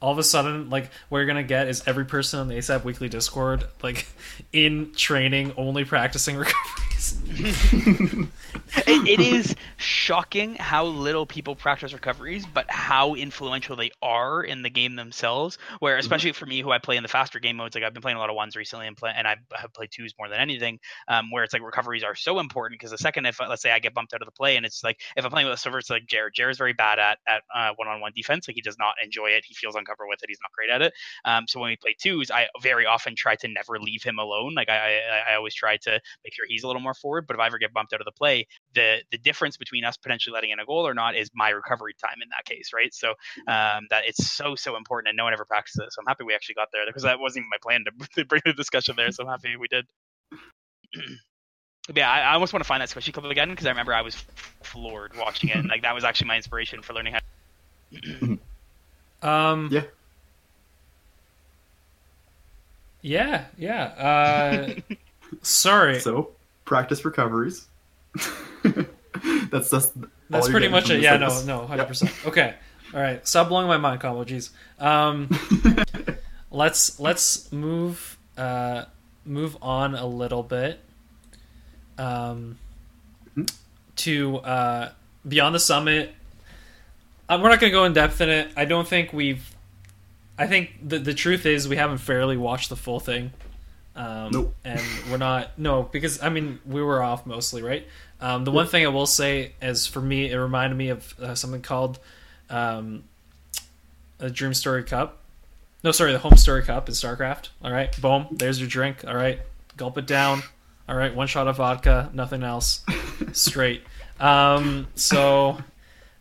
[0.00, 2.84] all of a sudden, like what you're gonna get is every person on the ASAP
[2.84, 4.06] Weekly Discord, like
[4.52, 6.36] in training, only practicing
[7.12, 8.28] recoveries.
[8.86, 14.62] it, it is shocking how little people practice recoveries, but how influential they are in
[14.62, 15.58] the game themselves.
[15.80, 16.00] Where, mm-hmm.
[16.00, 18.16] especially for me, who I play in the faster game modes, like I've been playing
[18.16, 20.78] a lot of ones recently, and play, and I have played twos more than anything.
[21.08, 23.78] Um, where it's like recoveries are so important because the second if let's say I
[23.78, 25.78] get bumped out of the play, and it's like if I'm playing with a server,
[25.78, 26.34] it's like Jared.
[26.34, 28.48] Jared's very bad at at uh, one-on-one defense.
[28.48, 29.44] Like he does not enjoy it.
[29.46, 30.28] He feels uncover with it.
[30.28, 30.92] He's not great at it.
[31.24, 34.54] Um, so when we play twos, I very often try to never leave him alone.
[34.54, 37.26] Like I, I, I always try to make sure he's a little more forward.
[37.26, 39.96] But if I ever get bumped out of the play, the the difference between us
[39.96, 42.92] potentially letting in a goal or not is my recovery time in that case, right?
[42.94, 43.10] So
[43.48, 45.92] um, that it's so so important, and no one ever practices it.
[45.92, 48.24] So I'm happy we actually got there because that wasn't even my plan to, to
[48.24, 49.10] bring the discussion there.
[49.12, 49.86] So I'm happy we did.
[51.94, 54.02] yeah, I, I, almost want to find that squishy clip again because I remember I
[54.02, 54.16] was
[54.62, 55.56] floored watching it.
[55.56, 58.38] And, like that was actually my inspiration for learning how.
[59.22, 59.82] Um, yeah.
[63.00, 63.84] Yeah, yeah.
[63.84, 64.74] Uh,
[65.42, 66.00] sorry.
[66.00, 66.35] So
[66.66, 67.66] practice recoveries.
[69.50, 69.94] that's just.
[70.28, 71.00] That's pretty much it.
[71.00, 72.12] Yeah, no, no, hundred percent.
[72.26, 72.54] Okay,
[72.92, 73.26] all right.
[73.26, 74.24] Stop blowing my mind, combo.
[74.24, 74.50] Jeez.
[74.78, 75.30] Um,
[76.50, 78.84] let's let's move uh,
[79.24, 80.80] move on a little bit.
[81.98, 82.58] Um,
[83.30, 83.44] mm-hmm.
[83.96, 84.90] to uh,
[85.26, 86.14] beyond the summit
[87.28, 88.50] uh, we're not going to go in depth in it.
[88.56, 89.54] I don't think we've.
[90.38, 93.32] I think the the truth is we haven't fairly watched the full thing.
[93.96, 94.54] Um, nope.
[94.64, 94.80] And
[95.10, 97.86] we're not no because I mean we were off mostly right.
[98.20, 101.34] Um, the one thing I will say is for me it reminded me of uh,
[101.34, 101.98] something called
[102.50, 103.04] um,
[104.20, 105.18] a Dream Story Cup.
[105.82, 107.50] No, sorry, the Home Story Cup in StarCraft.
[107.62, 108.26] All right, boom.
[108.32, 109.04] There's your drink.
[109.06, 109.40] All right,
[109.76, 110.42] gulp it down.
[110.88, 112.84] All right, one shot of vodka, nothing else.
[113.32, 113.82] Straight.
[114.20, 115.58] Um, so,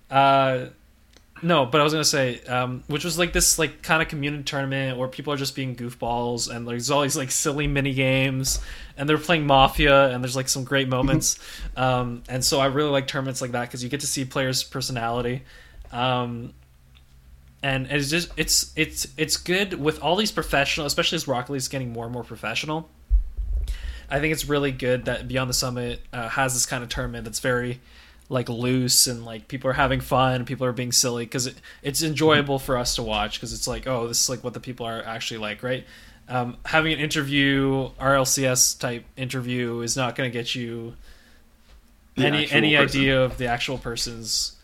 [0.09, 0.67] uh,
[1.41, 4.43] no, but I was gonna say, um, which was like this like kind of community
[4.43, 8.59] tournament where people are just being goofballs and there's all these like silly mini games
[8.97, 11.37] and they're playing Mafia and there's like some great moments.
[11.77, 14.63] um, and so I really like tournaments like that because you get to see players'
[14.63, 15.43] personality.
[15.91, 16.53] Um,
[17.61, 21.67] and it's just it's it's it's good with all these professional, especially as Rocket League's
[21.67, 22.89] getting more and more professional.
[24.09, 27.25] I think it's really good that Beyond the Summit uh, has this kind of tournament
[27.25, 27.81] that's very
[28.29, 32.01] like loose and like people are having fun, people are being silly because it, it's
[32.01, 34.85] enjoyable for us to watch because it's like oh this is like what the people
[34.85, 35.85] are actually like, right?
[36.27, 40.95] Um, having an interview, RLCS type interview, is not going to get you
[42.15, 42.99] The any any person.
[42.99, 44.55] idea of the actual person's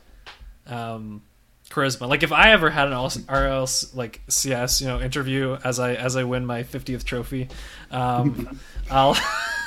[0.65, 1.21] um,
[1.69, 2.08] charisma.
[2.10, 6.15] Like if I ever had an RLC like CS you know interview as I as
[6.15, 7.47] I win my 50th trophy,
[7.91, 9.15] um, I'll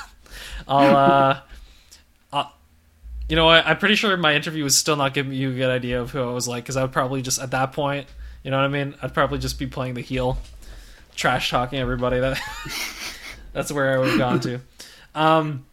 [0.69, 1.41] I'll uh,
[3.29, 3.67] you know what?
[3.67, 6.23] I'm pretty sure my interview was still not giving you a good idea of who
[6.23, 8.07] I was like because I would probably just at that point,
[8.43, 8.95] you know what I mean?
[9.03, 10.39] I'd probably just be playing the heel,
[11.17, 12.21] trash talking everybody.
[12.21, 12.41] That
[13.53, 14.61] that's where I would have gone to.
[15.15, 15.65] Um,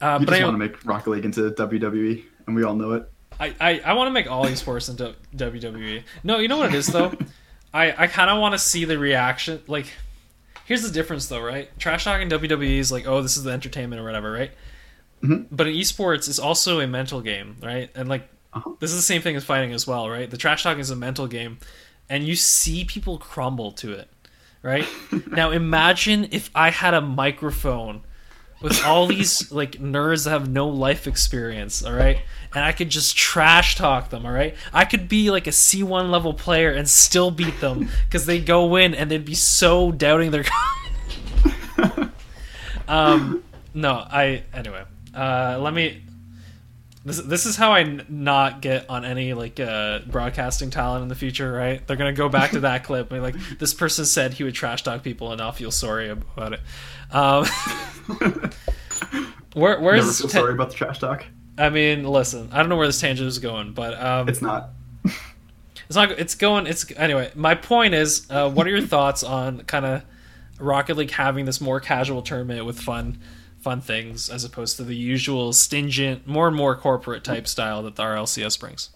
[0.00, 2.74] uh, You but just I, want to make Rocket League into WWE, and we all
[2.74, 3.10] know it.
[3.40, 6.02] I, I, I want to make all esports into WWE.
[6.22, 7.12] No, you know what it is though.
[7.74, 9.60] I, I kind of want to see the reaction.
[9.66, 9.86] Like,
[10.64, 11.68] here's the difference though, right?
[11.78, 14.52] Trash talking WWE is like, oh, this is the entertainment or whatever, right?
[15.24, 15.46] Mhm.
[15.50, 17.90] But in esports, it's also a mental game, right?
[17.94, 18.72] And like, Uh-huh.
[18.78, 20.30] this is the same thing as fighting as well, right?
[20.30, 21.58] The trash talking is a mental game,
[22.10, 24.08] and you see people crumble to it,
[24.62, 24.86] right?
[25.30, 28.02] now imagine if I had a microphone
[28.60, 32.18] with all these like nerds that have no life experience, all right?
[32.54, 34.54] And I could just trash talk them, all right?
[34.72, 38.76] I could be like a C1 level player and still beat them because they go
[38.76, 40.44] in and they'd be so doubting their
[42.86, 44.84] Um no, I anyway.
[45.14, 46.02] Uh let me
[47.06, 51.08] this, this is how I n- not get on any like uh, broadcasting talent in
[51.08, 51.86] the future, right?
[51.86, 54.82] They're gonna go back to that clip and like, "This person said he would trash
[54.84, 56.60] talk people, and I'll feel sorry about it."
[57.10, 57.44] Um,
[59.54, 61.26] where Never where's feel ta- sorry about the trash talk.
[61.58, 64.70] I mean, listen, I don't know where this tangent is going, but um, It's not.
[65.04, 66.10] it's not.
[66.12, 66.66] It's going.
[66.66, 67.30] It's anyway.
[67.34, 70.02] My point is, uh, what are your thoughts on kind of
[70.58, 73.18] Rocket League having this more casual tournament with fun,
[73.64, 77.96] fun things as opposed to the usual stingent, more and more corporate type style that
[77.96, 78.90] the RLCS brings?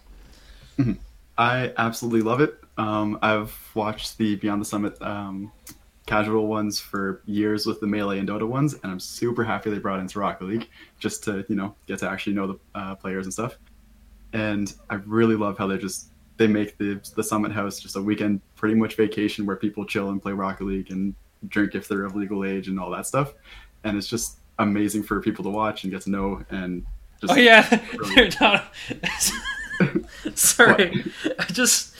[1.37, 2.55] I absolutely love it.
[2.77, 5.51] Um, I've watched the Beyond the Summit um,
[6.05, 9.79] casual ones for years with the Melee and Dota ones, and I'm super happy they
[9.79, 13.25] brought into Rocket League just to you know get to actually know the uh, players
[13.25, 13.57] and stuff.
[14.33, 18.01] And I really love how they just they make the the Summit House just a
[18.01, 21.15] weekend pretty much vacation where people chill and play Rocket League and
[21.47, 23.33] drink if they're of legal age and all that stuff.
[23.83, 26.85] And it's just amazing for people to watch and get to know and
[27.21, 27.67] just Oh yeah,
[27.97, 28.73] really- They're not-
[30.35, 31.03] Sorry,
[31.39, 31.95] I just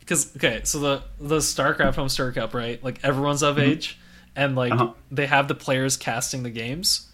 [0.00, 2.82] because okay, so the the StarCraft HomeStory Cup, right?
[2.82, 3.98] Like everyone's of age,
[4.36, 4.92] and like Uh-huh.
[5.10, 7.06] they have the players casting the games.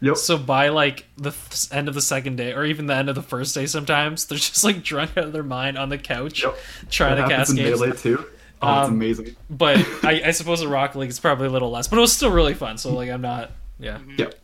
[0.00, 0.16] Yep.
[0.18, 3.14] So by like the f- end of the second day, or even the end of
[3.14, 6.42] the first day, sometimes they're just like drunk out of their mind on the couch
[6.44, 6.56] Yep.
[6.90, 7.80] trying That to cast in games.
[7.80, 8.24] Melee too.
[8.62, 9.36] Oh, it's Um, amazing.
[9.50, 12.12] But I, I suppose in Rocket League it's probably a little less, but it was
[12.12, 12.78] still really fun.
[12.78, 13.98] So like I'm not, yeah.
[13.98, 14.14] Mm-hmm.
[14.18, 14.34] Yep.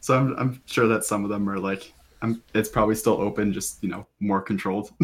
[0.00, 3.52] So I'm I'm sure that some of them are like I'm it's probably still open,
[3.52, 4.90] just you know, more controlled.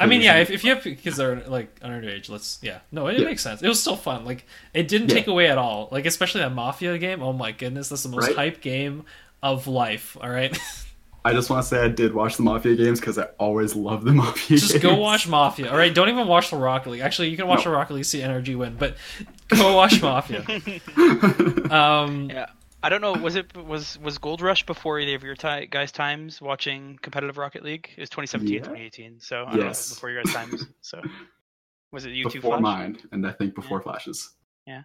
[0.00, 3.06] I mean, yeah, isn't- if, if you have because they're like underage, let's yeah, no,
[3.06, 3.24] it, Yeah.
[3.24, 3.62] makes sense.
[3.62, 4.24] It was still fun.
[4.24, 5.14] Like it didn't Yeah.
[5.14, 5.88] take away at all.
[5.90, 7.22] Like especially that Mafia game.
[7.22, 8.36] Oh my goodness, that's the most Right?
[8.36, 9.04] hype game
[9.42, 10.16] of life.
[10.20, 10.56] All right,
[11.24, 14.04] I just want to say I did watch the Mafia games because I always love
[14.04, 14.60] the Mafia games.
[14.62, 14.82] just games.
[14.82, 15.70] go watch Mafia.
[15.70, 17.00] All right, don't even watch the Rocket League.
[17.02, 17.70] Actually, you can watch No.
[17.72, 18.96] the Rocket League, see NRG win, but
[19.48, 20.44] go watch Mafia.
[21.70, 22.46] Um, Yeah.
[22.80, 23.12] I don't know.
[23.12, 27.36] Was it was was Gold Rush before either of your ti guys' times watching competitive
[27.36, 27.90] Rocket League?
[27.96, 28.60] It was 2017, Yeah.
[28.60, 29.20] 2018.
[29.20, 29.94] So I don't know if it was Yes.
[29.94, 30.66] before your guys' times.
[30.80, 31.02] So
[31.90, 32.38] was it you two?
[32.38, 32.62] before Flash?
[32.62, 34.30] mine, and I think before Flashes.
[34.64, 34.82] Yeah.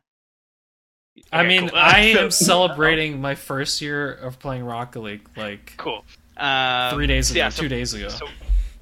[1.31, 1.77] I mean, cool.
[1.77, 6.03] I am celebrating my first year of playing Rocket League like Cool.
[6.37, 8.09] Um, three days ago, yeah, so- two days ago.
[8.09, 8.27] So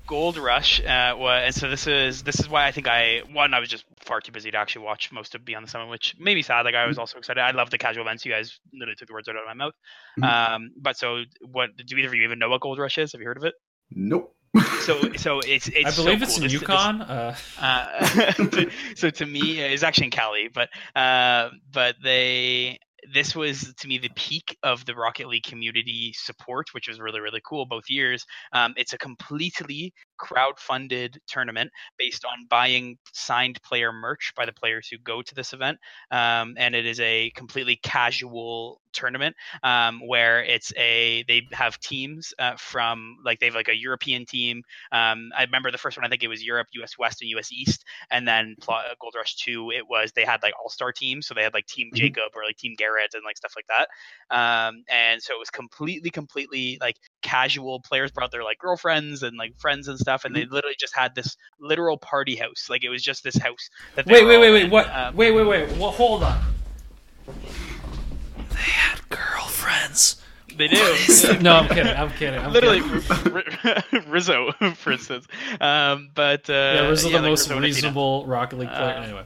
[0.07, 3.53] Gold Rush, uh, was, and so this is this is why I think I one
[3.53, 6.15] I was just far too busy to actually watch most of Beyond the Summit, which
[6.19, 6.65] made me sad.
[6.65, 7.39] Like I was also excited.
[7.39, 8.25] I love the casual events.
[8.25, 9.73] You guys literally took the words right out of my mouth.
[10.19, 10.53] Mhm.
[10.55, 11.69] Um, but so what?
[11.77, 13.13] Do either of you even know what Gold Rush is?
[13.13, 13.53] Have you heard of it?
[13.91, 14.35] Nope.
[14.81, 16.43] So so it's it's I so believe it's cool.
[16.45, 17.01] in This- this- Yukon.
[17.03, 22.79] uh, uh, so to me, it's actually in Cali, but uh, but they
[23.13, 27.19] this was to me the peak of the Rocket League community support, which was really
[27.19, 28.25] really cool both years.
[28.53, 34.87] Um, it's a completely crowd-funded tournament based on buying signed player merch by the players
[34.87, 35.77] who go to this event,
[36.11, 42.33] um, and it is a completely casual tournament um, where it's a they have teams
[42.39, 44.63] uh, from like they have like a European team.
[44.91, 46.97] Um, I remember the first one I think it was Europe, U.S.
[46.97, 47.51] West, and U.S.
[47.51, 51.33] East, and then Gold Rush Two it was they had like all star teams, so
[51.33, 51.97] they had like Team mm-hmm.
[51.97, 53.87] Jacob or like Team Garrett and like stuff like that.
[54.35, 57.79] Um, and so it was completely, completely like casual.
[57.79, 60.53] Players brought their like girlfriends and like friends and stuff, and they mm-hmm.
[60.53, 62.67] literally just had this literal party house.
[62.69, 63.69] Like it was just this house.
[63.95, 64.69] That wait, wait, wait, wait, in.
[64.69, 64.89] what?
[64.93, 65.77] Um, wait, wait, wait.
[65.77, 66.41] Well, hold on.
[68.49, 70.21] They had girlfriends.
[70.57, 70.75] They do.
[71.41, 71.95] no, I'm kidding.
[71.95, 72.39] I'm kidding.
[72.39, 74.03] I'm Literally, kidding.
[74.09, 75.25] Rizzo, for instance.
[75.59, 78.81] Um, but uh, yeah, Rizzo yeah, the most reasonable Rocket League player.
[78.81, 79.23] Uh, anyway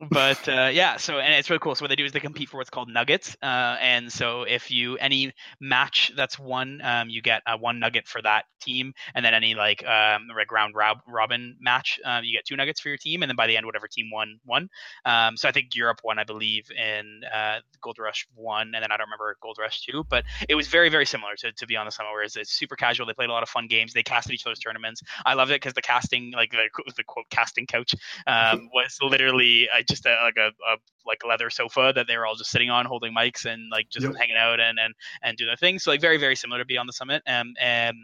[0.00, 1.74] but uh, yeah, so and it's really cool.
[1.74, 4.70] So what they do is they compete for what's called nuggets, uh, and so if
[4.70, 9.24] you any match that's won, um, you get uh, one nugget for that team, and
[9.24, 12.90] then any like um, like round rob- robin match, um, you get two nuggets for
[12.90, 14.68] your team, and then by the end, whatever team won won.
[15.04, 18.92] Um, so I think Europe won, I believe, in uh, Gold Rush one, and then
[18.92, 21.88] I don't remember Gold Rush two, but it was very very similar to to Beyond
[21.88, 23.06] the Summit, whereas it's super casual.
[23.06, 23.94] They played a lot of fun games.
[23.94, 25.02] They casted each other's tournaments.
[25.26, 27.96] I love it because the casting, like the, the quote casting couch,
[28.28, 30.76] um, was literally just a, like a, a
[31.06, 34.06] like leather sofa that they were all just sitting on, holding mics and like just
[34.06, 34.16] yep.
[34.16, 35.78] hanging out and and and do their thing.
[35.78, 37.22] So like very very similar to Beyond the Summit.
[37.26, 37.96] Um, and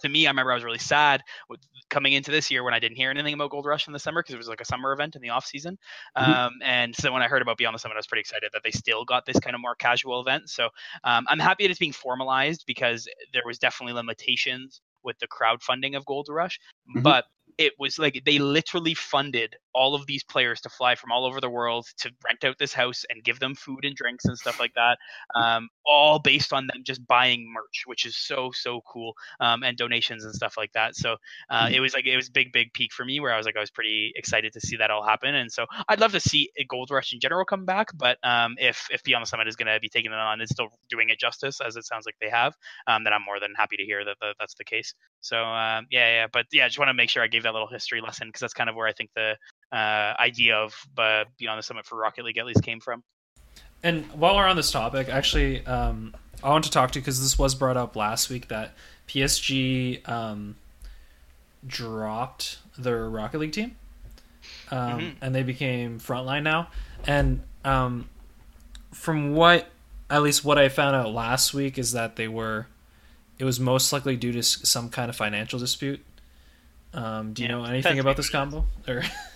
[0.00, 1.60] to me, I remember I was really sad with
[1.90, 4.22] coming into this year when I didn't hear anything about Gold Rush in the summer
[4.22, 5.78] because it was like a summer event in the off season.
[6.16, 6.32] Mm-hmm.
[6.32, 8.62] Um, and so when I heard about Beyond the Summit, I was pretty excited that
[8.64, 10.48] they still got this kind of more casual event.
[10.48, 10.68] So
[11.04, 15.96] um, I'm happy that it's being formalized because there was definitely limitations with the crowdfunding
[15.96, 16.58] of Gold Rush,
[16.88, 17.02] mm-hmm.
[17.02, 17.26] but
[17.58, 21.40] it was like they literally funded all of these players to fly from all over
[21.40, 24.60] the world to rent out this house and give them food and drinks and stuff
[24.60, 24.98] like that
[25.34, 29.76] um, all based on them just buying merch which is so so cool um, and
[29.76, 30.96] donations and stuff like that.
[30.96, 31.16] So
[31.50, 31.74] uh, mm-hmm.
[31.74, 33.60] it was like it was big big peak for me where i was like i
[33.60, 35.34] was pretty excited to see that all happen.
[35.34, 38.56] And so i'd love to see a gold rush in general come back but um,
[38.58, 41.10] if if beyond the summit is going to be taking it on and still doing
[41.10, 42.54] it justice as it sounds like they have
[42.86, 44.94] um, then i'm more than happy to hear that the, that's the case.
[45.20, 47.52] So um, yeah yeah but yeah i just want to make sure i gave that
[47.52, 49.36] little history lesson because that's kind of where i think the
[49.72, 53.02] uh, idea of uh, Beyond the Summit for Rocket League at least came from.
[53.82, 57.20] And while we're on this topic, actually, um, I want to talk to you because
[57.20, 58.74] this was brought up last week that
[59.08, 60.56] PSG um,
[61.66, 63.76] dropped their Rocket League team,
[64.70, 65.24] um, mm-hmm.
[65.24, 66.68] and they became frontline now.
[67.06, 68.08] And um,
[68.92, 69.68] from what,
[70.08, 72.66] at least what I found out last week, is that they were,
[73.38, 76.04] it was most likely due to some kind of financial dispute.
[76.94, 78.66] Um, do you yeah, know anything about this combo?
[78.86, 79.02] Or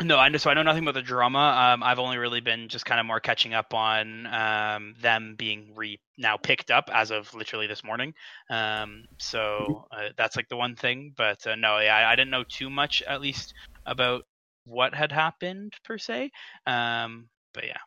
[0.00, 0.38] No, I know.
[0.38, 1.38] So I know nothing about the drama.
[1.38, 5.72] Um, I've only really been just kind of more catching up on um, them being
[5.74, 8.14] re now picked up as of literally this morning.
[8.48, 11.14] Um, so uh, that's like the one thing.
[11.16, 13.54] But uh, no, yeah, I, I, didn't know too much at least
[13.86, 14.24] about
[14.64, 16.30] what had happened per se.
[16.64, 17.78] Um, but yeah.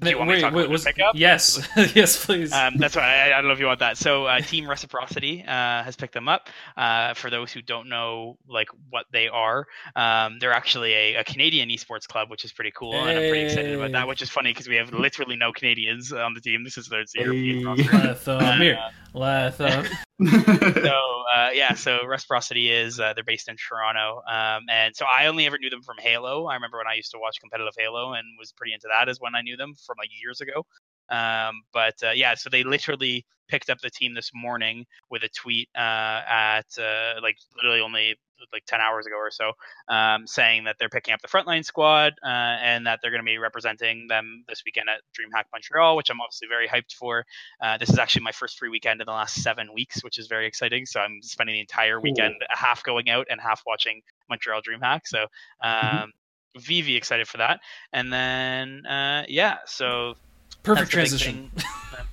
[0.00, 1.16] Do you want wait, me to talk wait, about was, pickup?
[1.16, 2.52] Yes, yes, please.
[2.52, 3.96] Um, that's why I, I, don't know if you want that.
[3.96, 6.48] So, uh, Team Reciprocity uh, has picked them up.
[6.76, 9.66] Uh, for those who don't know, like what they are,
[9.96, 12.98] um, they're actually a, a, Canadian esports club, which is pretty cool, hey.
[12.98, 14.06] and I'm pretty excited about that.
[14.06, 16.62] Which is funny because we have literally no Canadians on the team.
[16.62, 18.56] This is their European roster.
[18.56, 18.78] here.
[19.14, 19.86] Latham.
[20.26, 25.26] so uh, yeah, so Reciprocity is uh, they're based in Toronto, um, and so I
[25.26, 26.46] only ever knew them from Halo.
[26.46, 29.08] I remember when I used to watch competitive Halo and was pretty into that.
[29.08, 30.64] Is when I knew them from like years ago.
[31.10, 35.28] Um, but uh, yeah, so they literally picked up the team this morning with a
[35.30, 38.16] tweet uh, at uh, like literally only
[38.52, 39.52] like 10 hours ago or so,
[39.88, 43.26] um, saying that they're picking up the frontline squad uh, and that they're going to
[43.26, 47.24] be representing them this weekend at DreamHack Montreal, which I'm obviously very hyped for.
[47.60, 50.26] Uh, this is actually my first free weekend in the last seven weeks, which is
[50.26, 50.86] very exciting.
[50.86, 52.46] So I'm spending the entire weekend Ooh.
[52.50, 55.00] half going out and half watching Montreal DreamHack.
[55.06, 55.18] So
[55.64, 55.98] mm-hmm.
[55.98, 56.12] um,
[56.56, 56.60] mm-hmm.
[56.60, 57.60] VV excited for that.
[57.92, 60.14] And then, uh, yeah, so
[60.62, 61.50] perfect transition.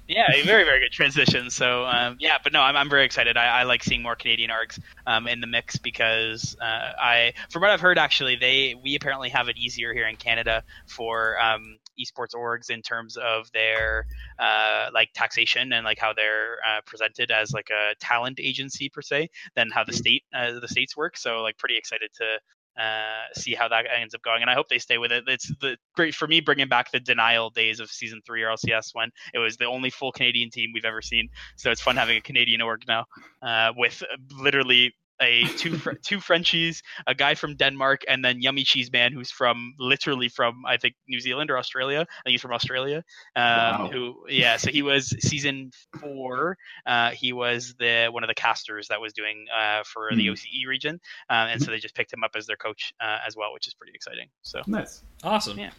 [0.08, 1.50] yeah, very very good transition.
[1.50, 3.38] So um, yeah, but no, I'm, I'm very excited.
[3.38, 7.62] I, I like seeing more Canadian orgs um, in the mix because uh, I, from
[7.62, 11.78] what I've heard, actually they we apparently have it easier here in Canada for um,
[12.00, 14.06] esports orgs in terms of their
[14.40, 19.02] uh, like taxation and like how they're uh, presented as like a talent agency per
[19.02, 19.98] se than how the mm-hmm.
[19.98, 21.18] state uh, the states work.
[21.18, 22.38] So like pretty excited to
[22.78, 24.42] uh, see how that ends up going.
[24.42, 25.24] And I hope they stay with it.
[25.28, 29.12] It's the great for me bringing back the denial days of season three RLCS when
[29.34, 31.30] it was the only full Canadian team we've ever seen.
[31.56, 33.06] So it's fun having a Canadian org now
[33.42, 38.64] uh, with literally a two fr- two Frenchies, a guy from Denmark, and then Yummy
[38.64, 42.02] Cheese Man, who's from literally from I think New Zealand or Australia.
[42.02, 43.04] I think he's from Australia.
[43.36, 43.90] Um, Wow.
[43.92, 46.58] Who yeah, so he was season four.
[46.86, 50.32] Uh, he was the one of the casters that was doing uh, for the Hmm.
[50.34, 51.00] OCE region,
[51.30, 53.68] um, and so they just picked him up as their coach uh, as well, which
[53.68, 54.28] is pretty exciting.
[54.42, 55.02] So Nice.
[55.24, 55.58] Awesome.
[55.60, 55.72] Yeah.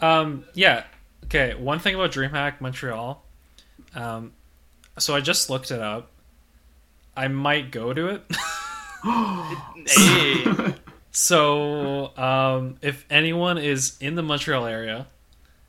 [0.00, 0.84] Um, yeah.
[1.24, 1.54] Okay.
[1.54, 3.24] One thing about DreamHack Montreal.
[3.94, 4.32] Um,
[4.98, 6.10] so I just looked it up.
[7.16, 8.22] I might go to it.
[9.04, 10.74] Hey.
[11.10, 15.06] so um, if anyone is in the Montreal area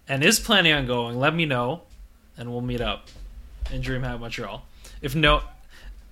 [0.07, 1.81] and is planning on going, let me know,
[2.38, 3.07] and we'll meet up
[3.71, 4.63] in DreamHack Montreal.
[5.01, 5.41] If no,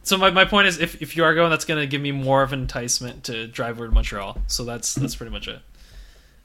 [0.04, 2.12] so my, my point is, if, if you are going, that's going to give me
[2.12, 4.38] more of an enticement to drive over to Montreal.
[4.48, 5.60] So that's that's pretty much it.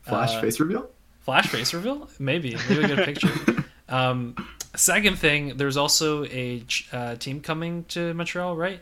[0.03, 0.89] Flash Uh, face reveal.
[1.21, 2.09] Flash face reveal?
[2.19, 2.57] Maybe.
[2.69, 3.31] Maybe a good picture.
[3.91, 4.37] Um,
[4.77, 6.63] second thing, there's also a
[6.93, 8.81] uh, team coming to Montreal, right?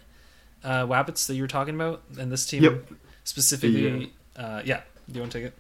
[0.67, 2.91] Uh, Wabbits that you were talking about, and this team Yep.
[3.23, 4.13] specifically.
[4.35, 4.81] Uh, yeah.
[5.09, 5.59] Do you want to take it?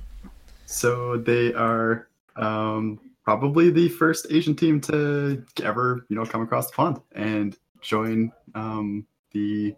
[0.66, 6.66] So they are um, probably the first Asian team to ever, you know, come across
[6.66, 9.76] the pond and join um, the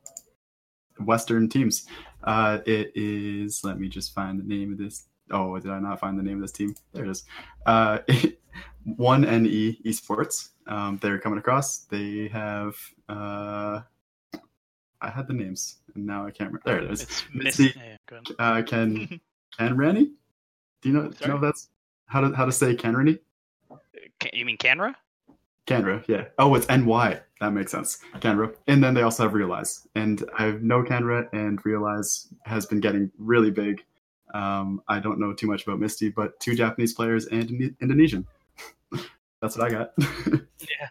[1.04, 1.86] Western teams.
[2.24, 3.62] Uh, it is.
[3.64, 5.04] Let me just find the name of this.
[5.30, 6.74] Oh, did I not find the name of this team?
[6.94, 7.24] There it is.
[7.66, 7.98] Uh,
[8.96, 10.48] One NE Esports.
[10.66, 11.80] Um, they're coming across.
[11.80, 12.74] They have.
[13.10, 13.82] Uh,
[15.00, 16.62] I had the names, and now I can't remember.
[16.64, 17.02] There it is.
[17.02, 17.74] it's Misty.
[17.76, 18.18] Yeah.
[18.38, 19.20] Uh, Ken
[19.58, 20.12] Ken Rennie?
[20.82, 21.08] Do you know?
[21.08, 21.68] Do you know if that's
[22.06, 23.18] how to how to say Ken Rennie?
[24.32, 24.94] You mean Canra?
[25.66, 26.24] Canra, yeah.
[26.38, 27.20] Oh, it's NY.
[27.40, 27.98] That makes sense.
[28.20, 28.54] Canra.
[28.66, 29.86] And then they also have Realize.
[29.94, 33.84] And I know Canra and Realize has been getting really big.
[34.34, 38.26] Um, I don't know too much about Misty, but two Japanese players and Indo- Indonesian.
[39.42, 39.92] That's what I got.
[40.60, 40.88] Yeah.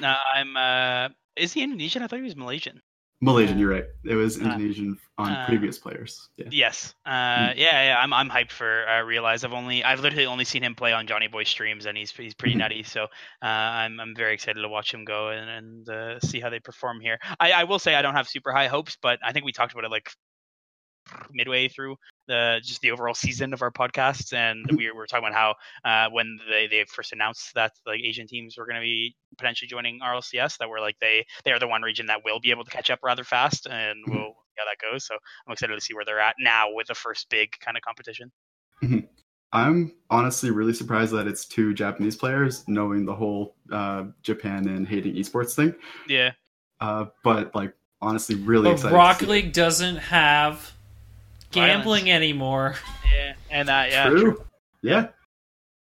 [0.00, 0.56] No, I'm.
[0.56, 2.02] uh Is he Indonesian?
[2.02, 2.80] I thought he was Malaysian.
[3.20, 3.86] Malaysian, you're right.
[4.04, 6.28] It was Uh, Indonesian on uh, previous players.
[6.36, 6.46] Yeah.
[6.50, 6.94] Yes.
[7.04, 7.96] Uh, yeah, yeah.
[8.00, 9.44] I'm I'm hyped for uh, Realize.
[9.44, 12.54] I've only I've literally only seen him play on JohnnyBoi streams, and he's he's pretty
[12.54, 12.58] Mhm.
[12.58, 12.82] nutty.
[12.84, 16.48] So uh, I'm I'm very excited to watch him go and, and uh, see how
[16.50, 17.18] they perform here.
[17.40, 19.72] I, I will say I don't have super high hopes, but I think we talked
[19.72, 20.10] about it like
[21.32, 21.96] midway through
[22.26, 24.76] the just the overall season of our podcasts, and Mhm.
[24.76, 25.54] we were talking about how
[25.90, 29.68] uh, when they, they first announced that like Asian teams were going to be potentially
[29.68, 32.64] joining RLCS, that were like they they are the one region that will be able
[32.64, 34.10] to catch up rather fast, and Mhm.
[34.12, 35.06] we'll see how that goes.
[35.06, 35.14] So
[35.46, 38.30] I'm excited to see where they're at now with the first big kind of competition.
[39.52, 44.86] I'm honestly really surprised that it's two Japanese players, knowing the whole uh, Japan and
[44.86, 45.74] hating esports thing.
[46.06, 46.32] Yeah,
[46.80, 47.72] Uh, but like
[48.02, 48.90] honestly, really But excited.
[48.90, 49.22] to Rock.
[49.22, 50.72] League doesn't have
[51.50, 52.76] gambling anymore.
[53.10, 54.20] yeah, and that yeah, true.
[54.20, 54.44] true.
[54.82, 55.08] Yeah.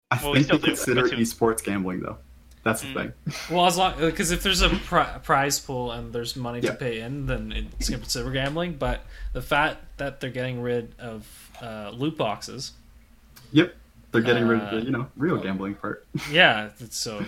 [0.10, 2.18] I Well, we think still they do, consider but esports gambling though.
[2.64, 2.94] That's the Mm.
[2.94, 3.36] thing.
[3.56, 6.72] Well, as long because if there's a pri- prize pool and there's money Yeah.
[6.72, 8.76] to pay in, then it's going to consider gambling.
[8.76, 9.04] But
[9.34, 11.28] the fact that they're getting rid of
[11.62, 12.72] uh, loot boxes,
[13.52, 13.76] Yep.
[14.12, 16.06] They're getting rid of Uh, the, you know, real gambling part.
[16.32, 16.70] yeah.
[16.80, 17.26] it's So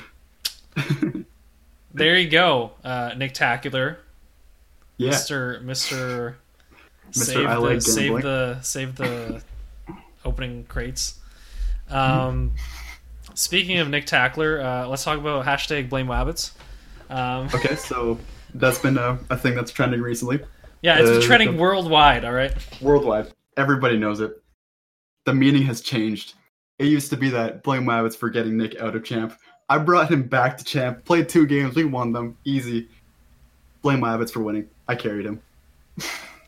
[1.94, 3.98] there you go, uh, Nick Tacular,
[4.98, 5.10] yeah.
[5.12, 6.38] Mister Mister.
[7.12, 7.16] Mr.
[7.24, 9.42] Save I the like save the save the
[10.26, 11.20] opening crates.
[11.90, 12.54] Um,
[13.36, 16.52] speaking of Nick Tackler, uh, let's talk about hashtag blame Wabbits.
[17.10, 18.18] Um, Okay, so
[18.56, 20.40] that's been a, a thing that's trending recently.
[20.82, 22.26] yeah, it's been Uh, trending the- worldwide.
[22.26, 22.54] All right.
[22.82, 23.32] Worldwide.
[23.58, 24.42] Everybody knows it.
[25.26, 26.34] The meaning has changed.
[26.80, 29.38] It used to be that blame Wabbits for getting Nick out of champ.
[29.70, 32.38] I brought him back to champ, played two games, we won them.
[32.44, 32.88] Easy.
[33.82, 34.68] Blame Wabbits for winning.
[34.88, 35.42] I carried him.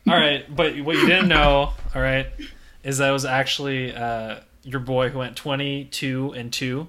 [0.06, 2.26] All right, but what you didn't know, all right,
[2.82, 4.36] is that it was actually uh,
[4.68, 6.88] your boy who went twenty-two and two.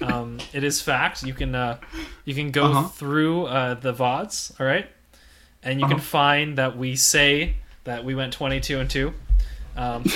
[0.00, 1.22] Um, it is fact.
[1.22, 1.78] You can uh,
[2.24, 2.88] you can go Uh-huh.
[2.88, 4.86] through uh, the vods, all right,
[5.62, 6.04] and you can Uh-huh.
[6.04, 9.14] find that we say that we went twenty-two and two.
[9.76, 10.04] Um,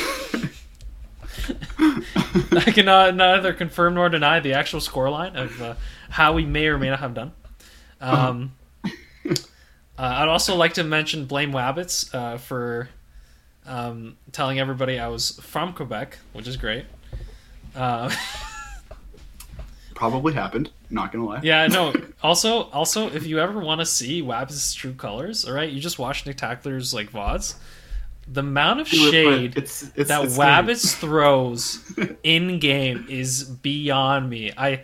[1.78, 5.74] I cannot neither confirm nor deny the actual scoreline of uh,
[6.10, 7.32] how we may or may not have done.
[8.00, 8.52] Um,
[8.84, 9.34] uh,
[9.98, 12.88] I'd also like to mention Blame Wabbits uh, for
[13.66, 16.84] um, telling everybody I was from Quebec, which is great.
[17.78, 18.10] Uh,
[19.94, 20.70] Probably happened.
[20.90, 21.40] Not gonna lie.
[21.42, 21.94] yeah, no.
[22.20, 26.00] Also, also, if you ever want to see Wabbits' true colors, all right, you just
[26.00, 27.54] watch Nick Tackler's like vods.
[28.26, 31.80] The amount of shade it's, it's, that it's Wabbits throws
[32.24, 34.52] in game is beyond me.
[34.56, 34.82] I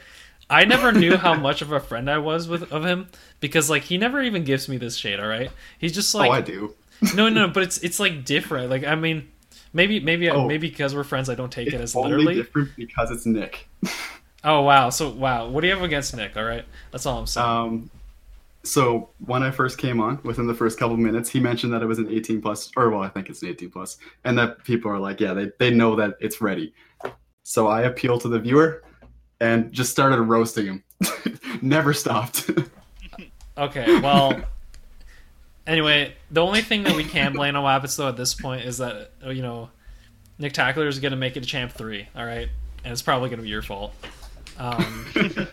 [0.49, 3.09] I never knew how much of a friend I was with of him
[3.40, 5.18] because like he never even gives me this shade.
[5.18, 6.74] All right, he's just like oh, I do.
[7.16, 8.70] no, no, but it's it's like different.
[8.70, 9.28] Like I mean,
[9.75, 10.47] maybe maybe Oh.
[10.47, 12.35] maybe because we're friends, I don't take it It's as only literally.
[12.37, 13.68] different because it's Nick.
[14.47, 16.37] Oh wow, so wow, what do you have against Nick?
[16.37, 17.49] All right, that's all I'm saying.
[17.49, 17.91] Um,
[18.62, 21.87] so when I first came on, within the first couple minutes, he mentioned that it
[21.87, 24.91] was an 18 plus, or well, I think it's an 18 plus, and that people
[24.91, 26.75] are like, yeah, they, they know that it's ready.
[27.43, 28.83] So I appeal to the viewer
[29.41, 30.85] and just started roasting him.
[31.62, 32.51] Never stopped.
[33.57, 34.43] Okay, well.
[35.66, 38.78] Anyway, the only thing that we can blame on Wabbits though at this point is
[38.78, 39.70] that you know
[40.38, 42.08] Nick Tackler is going to make it a champ three.
[42.16, 42.48] All right,
[42.84, 43.92] and it's probably going to be your fault.
[44.58, 45.06] Um,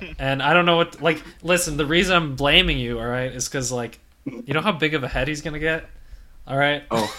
[0.19, 1.21] and I don't know what like.
[1.43, 4.93] Listen, the reason I'm blaming you, all right, is because like you know how big
[4.93, 5.85] of a head he's going to get.
[6.47, 6.83] All right.
[6.91, 7.13] oh,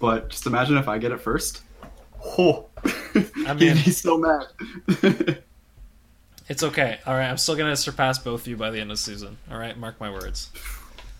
[0.00, 1.62] but just imagine if I get it first.
[2.38, 2.66] Oh,
[3.46, 5.42] I mean- he's so mad.
[6.50, 6.98] It's okay.
[7.06, 9.02] All right, I'm still going to surpass both of you by the end of the
[9.02, 9.38] season.
[9.52, 10.50] All right, mark my words.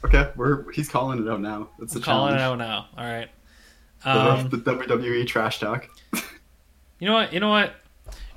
[0.04, 1.68] Okay, we're he's calling it out now.
[1.80, 2.88] A I'm calling it out now.
[2.96, 3.28] All right.
[4.02, 5.88] The, Um, the WWE trash talk.
[6.98, 7.32] You know what?
[7.32, 7.74] You know what?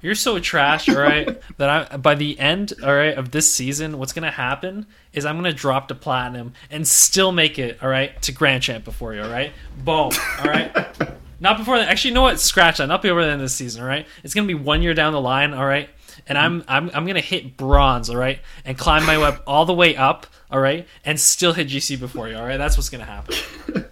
[0.01, 3.97] You're so trash, all right, that I by the end, all right, of this season,
[3.97, 8.21] what's gonna happen is I'm gonna drop to platinum and still make it, all right,
[8.23, 9.53] to grand champ before you, all right.
[9.77, 10.75] Boom, all right.
[11.39, 11.87] Not before that.
[11.89, 12.39] Actually, you know what?
[12.41, 12.87] Scratch that.
[12.87, 14.05] Not before the end of the season, all right.
[14.25, 15.89] It's gonna be one year down the line, all right.
[16.27, 19.73] And I'm I'm I'm gonna hit bronze, all right, and climb my web all the
[19.73, 22.57] way up, all right, and still hit GC before you, all right.
[22.57, 23.35] That's what's gonna happen.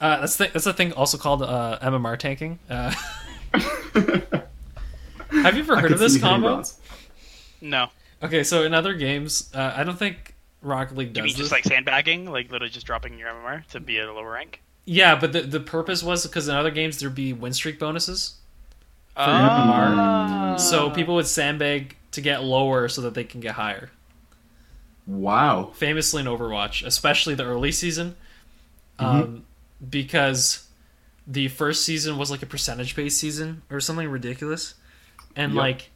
[0.00, 2.58] Uh, that's the, that's a thing also called uh, MMR tanking.
[2.68, 2.92] Uh,
[5.30, 6.62] have you ever heard of this see you hitting combo?
[7.60, 7.88] No.
[8.22, 11.38] Okay, so in other games, uh, I don't think Rocket League does You mean this.
[11.38, 14.60] just like sandbagging, like literally just dropping your MMR to be at a lower rank?
[14.84, 18.34] yeah, but the the purpose was because in other games there'd be win streak bonuses,
[19.16, 20.56] Ah.
[20.58, 23.90] so people would sandbag to get lower so that they can get higher.
[25.06, 25.70] Wow.
[25.74, 28.16] Famously in Overwatch, especially the early season,
[28.98, 29.04] Mm-hmm.
[29.22, 29.44] um,
[29.90, 30.68] because
[31.26, 34.74] the first season was like a percentage based season or something ridiculous,
[35.34, 35.58] and Yep.
[35.60, 35.90] like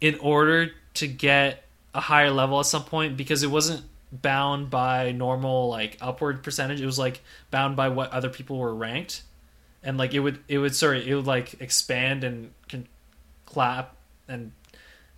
[0.00, 3.82] in order to get a higher level at some point because it wasn't
[4.12, 8.74] bound by normal like upward percentage it was like bound by what other people were
[8.74, 9.22] ranked
[9.86, 12.86] and like it would it would sorry it would like expand and can
[13.46, 13.96] clap
[14.28, 14.52] and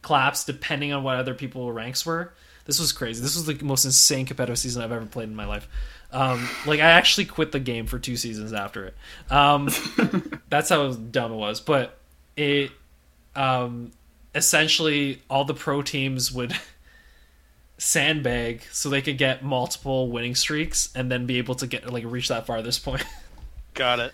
[0.02, 2.32] claps depending on what other people ranks were
[2.66, 5.46] this was crazy this was the most insane competitive season i've ever played in my
[5.46, 5.66] life
[6.12, 8.94] um like i actually quit the game for two seasons after it
[9.30, 9.68] um
[10.48, 11.98] that's how dumb it was but
[12.36, 12.70] it
[13.34, 13.90] um
[14.34, 16.54] essentially all the pro teams would
[17.78, 22.04] sandbag so they could get multiple winning streaks and then be able to get like
[22.06, 23.04] reach that farthest point.
[23.74, 24.12] Got it.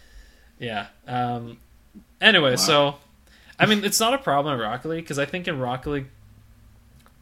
[0.64, 0.86] Yeah.
[1.06, 1.58] Um
[2.20, 2.56] anyway, Wow.
[2.56, 2.94] so
[3.58, 6.06] I mean it's not a problem in Rocket League because I think in Rocket League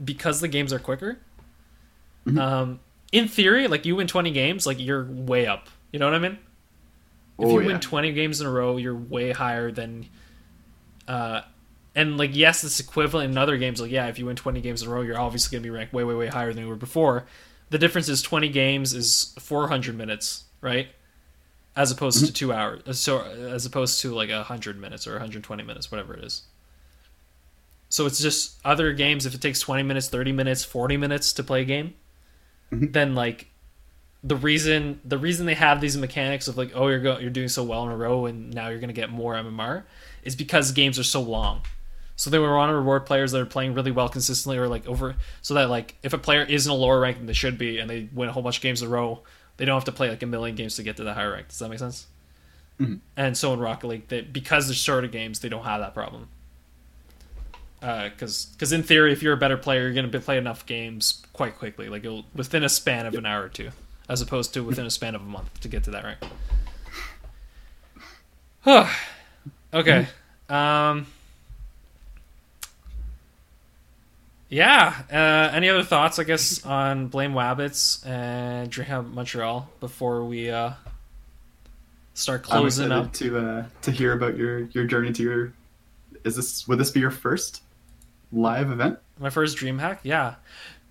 [0.02, 1.18] because the games are quicker,
[2.26, 2.38] Mhm.
[2.40, 2.80] um
[3.12, 5.68] in theory, like you win twenty games, like you're way up.
[5.92, 6.38] You know what I mean?
[7.38, 7.66] If Oh, you yeah.
[7.68, 10.06] win 20 games in a row, you're way higher than
[11.08, 11.42] uh
[11.94, 14.82] and like yes, it's equivalent in other games like yeah, if you win 20 games
[14.82, 16.68] in a row, you're obviously going to be ranked way way way higher than you
[16.68, 17.24] were before.
[17.70, 20.88] The difference is 20 games is 400 minutes, right?
[21.74, 22.82] As opposed to 2 hours.
[22.86, 26.42] uh, So as opposed to like 100 minutes or 120 minutes, whatever it is.
[27.88, 31.42] So it's just other games if it takes 20 minutes, 30 minutes, 40 minutes to
[31.42, 31.94] play a game,
[32.72, 32.92] Mhm.
[32.92, 33.46] then like
[34.24, 37.48] the reason the reason they have these mechanics of like oh you're go- you're doing
[37.48, 39.82] so well in a row and now you're going to get more MMR
[40.22, 41.62] is because games are so long.
[42.16, 45.16] So they want to reward players that are playing really well consistently or like over
[45.42, 47.78] so that like if a player is in a lower rank than they should be
[47.78, 49.22] and they win a whole bunch of games in a row,
[49.56, 51.48] they don't have to play like a million games to get to the higher rank.
[51.48, 52.06] Does that make sense?
[52.80, 53.00] Mhm.
[53.16, 56.28] And so in Rocket League, they, because they're shorter games, they don't have that problem.
[57.80, 61.22] Because because in theory, if you're a better player, you're going to play enough games
[61.32, 63.70] quite quickly, like it'll, within a span of an hour or two,
[64.08, 66.18] as opposed to within a span of a month to get to that rank.
[69.74, 70.06] okay.
[70.48, 71.06] Um,
[74.52, 75.02] yeah.
[75.10, 80.72] Uh, any other thoughts, I guess, on Blame Wabbits and Dreamhack Montreal before we uh,
[82.14, 83.12] start I'm closing excited up?
[83.14, 85.52] to uh, to hear about your your journey to your.
[86.24, 87.62] Is this would this be your first
[88.30, 88.98] live event?
[89.18, 89.98] My first DreamHack?
[90.02, 90.34] Yeah.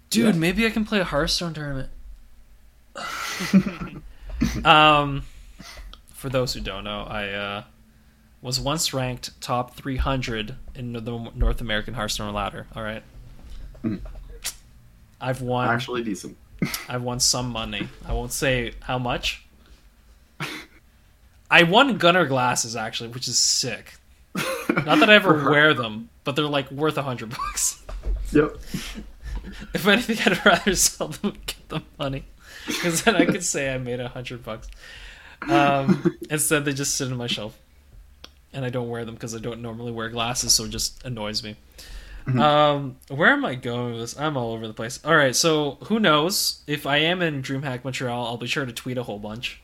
[0.10, 0.40] Dude, Yeah.
[0.40, 1.90] maybe I can play a Hearthstone tournament.
[4.66, 5.24] um,
[6.14, 7.64] for those who don't know, I uh,
[8.42, 12.68] was once ranked top 300 in the North American Hearthstone ladder.
[12.76, 13.04] All right.
[13.84, 14.00] Mhm.
[15.20, 15.68] I've won.
[15.70, 16.38] Actually, decent.
[16.90, 17.88] I've won some money.
[18.06, 19.44] I won't say how much.
[21.50, 23.96] I won Gunner glasses actually, which is sick.
[24.36, 27.84] Not that I ever wear them, but they're like worth a hundred bucks.
[28.34, 28.56] Yep.
[29.74, 32.24] If anything, I'd rather sell them and get the money,
[32.66, 34.70] because then I could say I made a hundred bucks.
[35.50, 37.60] Um, instead, they just sit on my shelf,
[38.54, 41.44] and I don't wear them because I don't normally wear glasses, so it just annoys
[41.44, 41.58] me.
[42.28, 44.20] Um, where am I going with this?
[44.20, 45.00] I'm all over the place.
[45.04, 48.26] All right, so who knows if I am in DreamHack Montreal?
[48.26, 49.62] I'll be sure to tweet a whole bunch.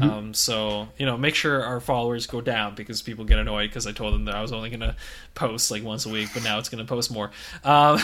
[0.00, 3.86] Um, so you know, make sure our followers go down because people get annoyed because
[3.86, 4.96] I told them that I was only gonna
[5.34, 7.30] post like once a week, but now it's gonna post more.
[7.64, 7.98] Um,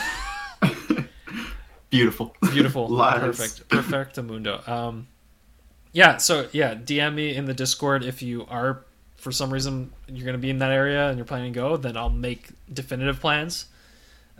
[1.90, 2.34] Beautiful.
[2.53, 4.61] beautiful, perfect, perfect, mundo.
[4.66, 5.07] Um,
[5.92, 6.16] yeah.
[6.16, 8.84] So yeah, DM me in the Discord if you are
[9.16, 11.76] for some reason you're gonna be in that area and you're planning to go.
[11.76, 13.66] Then I'll make definitive plans.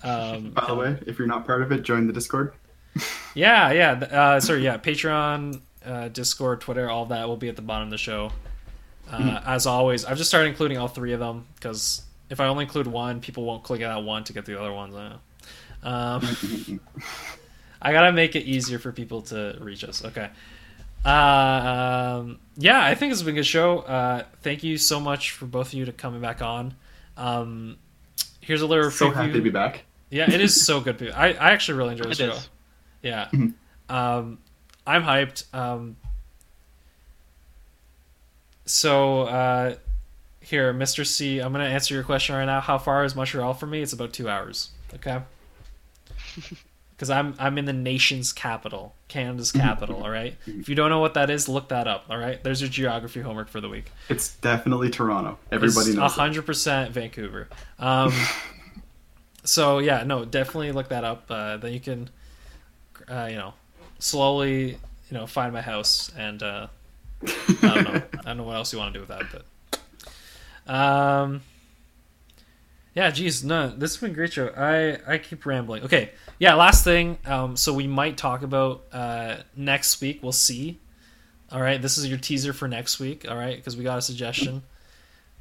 [0.05, 2.53] Um, By the way, if you're not part of it, join the Discord.
[3.35, 3.91] Yeah, yeah.
[3.95, 4.77] Uh, sorry, yeah.
[4.79, 8.31] Patreon, uh, Discord, Twitter, all that will be at the bottom of the show.
[9.11, 12.63] Uh, As always, I've just started including all three of them because if I only
[12.65, 14.95] include one, people won't click on that one to get the other ones.
[14.95, 15.17] I.
[15.83, 16.81] Um,
[17.83, 20.05] I gotta make it easier for people to reach us.
[20.05, 20.31] Okay.
[21.05, 21.09] Uh,
[22.21, 23.81] um, yeah, I think it's been a good show.
[23.81, 26.75] Uh, thank you so much for both of you to coming back on.
[27.17, 27.77] Um,
[28.41, 29.15] here's a little So preview.
[29.15, 29.85] happy to be back.
[30.11, 31.11] Yeah, it is so good.
[31.11, 32.31] I, I actually really enjoy the It show.
[32.33, 32.49] is.
[33.03, 33.29] Yeah.
[33.33, 33.55] Mhm.
[33.89, 34.39] Um,
[34.87, 35.53] I'm hyped.
[35.55, 35.97] Um,
[38.67, 39.75] so, uh,
[40.41, 41.07] here, Mr.
[41.07, 42.61] C, I'm going to answer your question right now.
[42.61, 43.83] How far is Montreal from me?
[43.83, 44.71] It's about two hours.
[44.95, 45.21] Okay.
[46.97, 50.05] Because I'm I'm in the nation's capital, Canada's capital.
[50.05, 50.37] All right.
[50.47, 52.05] If you don't know what that is, look that up.
[52.09, 52.41] All right.
[52.45, 53.91] There's your geography homework for the week.
[54.09, 55.37] It's definitely Toronto.
[55.51, 56.13] Everybody knows.
[56.13, 56.15] it.
[56.21, 57.49] hundred percent Vancouver.
[57.81, 58.13] Um,
[59.45, 61.27] so yeah, no, definitely look that up.
[61.31, 62.11] Uh, then you can,
[63.09, 63.55] uh, you know,
[63.99, 64.79] slowly, you
[65.11, 66.67] know, find my house, and uh,
[67.23, 67.29] I
[67.63, 69.43] don't know, I don't know what else you want to do with that,
[70.67, 71.43] but, um,
[72.95, 74.49] yeah, geez, no, this has been a great show.
[74.57, 75.83] I I keep rambling.
[75.85, 77.19] Okay, yeah, last thing.
[77.27, 80.21] Um, so we might talk about uh next week.
[80.23, 80.79] We'll see.
[81.51, 83.29] All right, this is your teaser for next week.
[83.29, 84.63] All right, because we got a suggestion.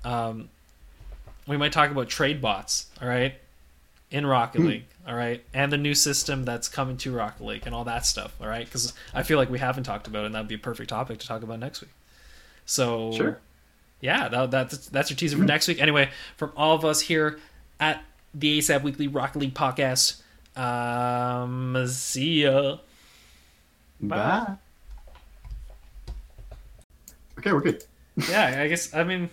[0.03, 0.49] Um,
[1.47, 2.87] we might talk about trade bots.
[3.01, 3.35] All right,
[4.13, 4.67] in Rocket Hmm.
[4.67, 4.85] League.
[5.05, 8.33] All right, and the new system that's coming to Rocket League and all that stuff.
[8.39, 10.59] All right, because I feel like we haven't talked about it, and that'd be a
[10.59, 11.89] perfect topic to talk about next week.
[12.65, 13.39] So Sure.
[13.99, 15.81] yeah, that, that's that's your teaser for next week.
[15.81, 17.37] Anyway, from all of us here
[17.81, 18.01] at
[18.33, 20.21] the ASAP Weekly Rocket League podcast.
[20.57, 22.77] Um, see ya.
[23.99, 24.53] Bye.
[27.39, 27.83] Okay, we're good.
[28.29, 29.29] Yeah, I guess I mean,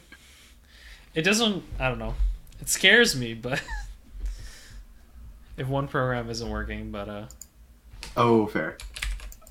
[1.15, 1.63] it doesn't.
[1.79, 2.15] I don't know.
[2.61, 3.63] It scares me, but
[5.61, 7.27] if one program isn't working, but uh,
[8.17, 8.79] Oh, fair.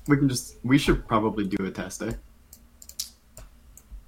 [0.08, 0.56] We can just.
[0.64, 2.12] We should probably do a test, eh?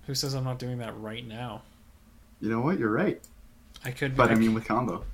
[0.07, 1.63] who says I'm not doing that right now?
[2.41, 2.77] You know what?
[2.79, 3.21] You're right.
[3.85, 4.17] I could.
[4.17, 5.05] But I I- mean, with combo.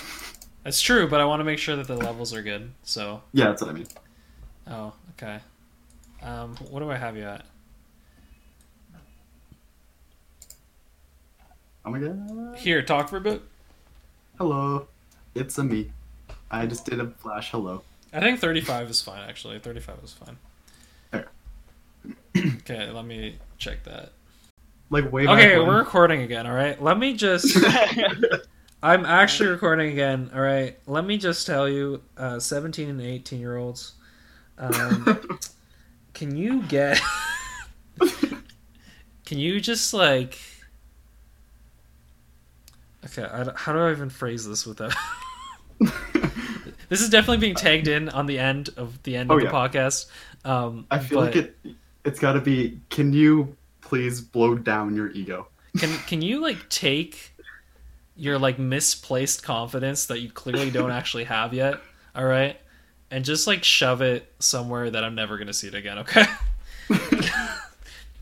[0.64, 2.70] that's true, but I want to make sure that the levels are good.
[2.82, 3.86] So, Yeah, that's what I mean.
[4.66, 5.38] oh, okay.
[6.22, 7.46] Um, what do I have you at?
[11.86, 12.58] Oh my god.
[12.58, 13.40] Here, talk for a bit.
[14.36, 14.88] Hello.
[15.34, 15.90] It's a me.
[16.50, 17.82] I just did a flash hello.
[18.12, 19.58] I think 35 is fine, actually.
[19.58, 20.38] 35 is fine.
[21.10, 21.28] Fair.
[22.60, 24.12] okay, let me check that.
[24.90, 25.66] Like way Okay, when.
[25.68, 26.82] we're recording again, alright?
[26.82, 27.58] Let me just.
[28.82, 30.78] I'm actually recording again, alright?
[30.86, 33.92] Let me just tell you, uh, 17 and 18 year olds,
[34.56, 35.38] um,
[36.14, 36.98] can you get.
[39.26, 40.38] can you just, like.
[43.04, 44.94] Okay, I, how do I even phrase this without.
[46.88, 49.46] This is definitely being tagged in on the end of the end Oh, of the
[49.46, 49.52] yeah.
[49.52, 50.06] podcast.
[50.44, 51.56] Um, I feel like it.
[52.04, 52.80] It's got to be.
[52.90, 55.48] Can you please blow down your ego?
[55.78, 57.34] Can can you like take
[58.16, 61.74] your like misplaced confidence that you clearly don't actually have yet?
[62.14, 62.58] All right,
[63.10, 65.98] and just like shove it somewhere that I'm never gonna see it again.
[65.98, 66.24] Okay.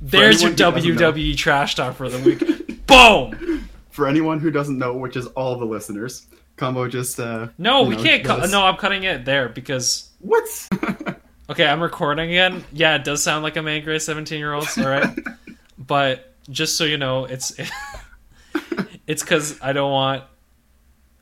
[0.00, 0.52] There's your.
[0.52, 2.86] WWE trash talk for the week.
[2.86, 3.68] Boom.
[3.90, 7.18] For anyone who doesn't know, which is all the listeners, combo just.
[7.20, 8.24] uh No, we know, can't.
[8.24, 10.44] Cu- no, I'm cutting it there because What?
[11.50, 12.64] okay, I'm recording again.
[12.72, 14.76] Yeah, it does sound like I'm angry at 17 year olds.
[14.78, 15.16] All right,
[15.78, 17.52] but just so you know, it's
[19.06, 20.24] it's because I don't want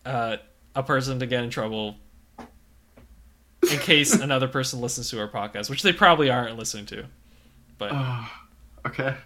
[0.05, 0.37] uh,
[0.75, 1.97] a person to get in trouble
[2.39, 7.05] in case another person listens to our podcast, which they probably aren't listening to.
[7.79, 8.45] But Ah,
[8.87, 9.17] okay.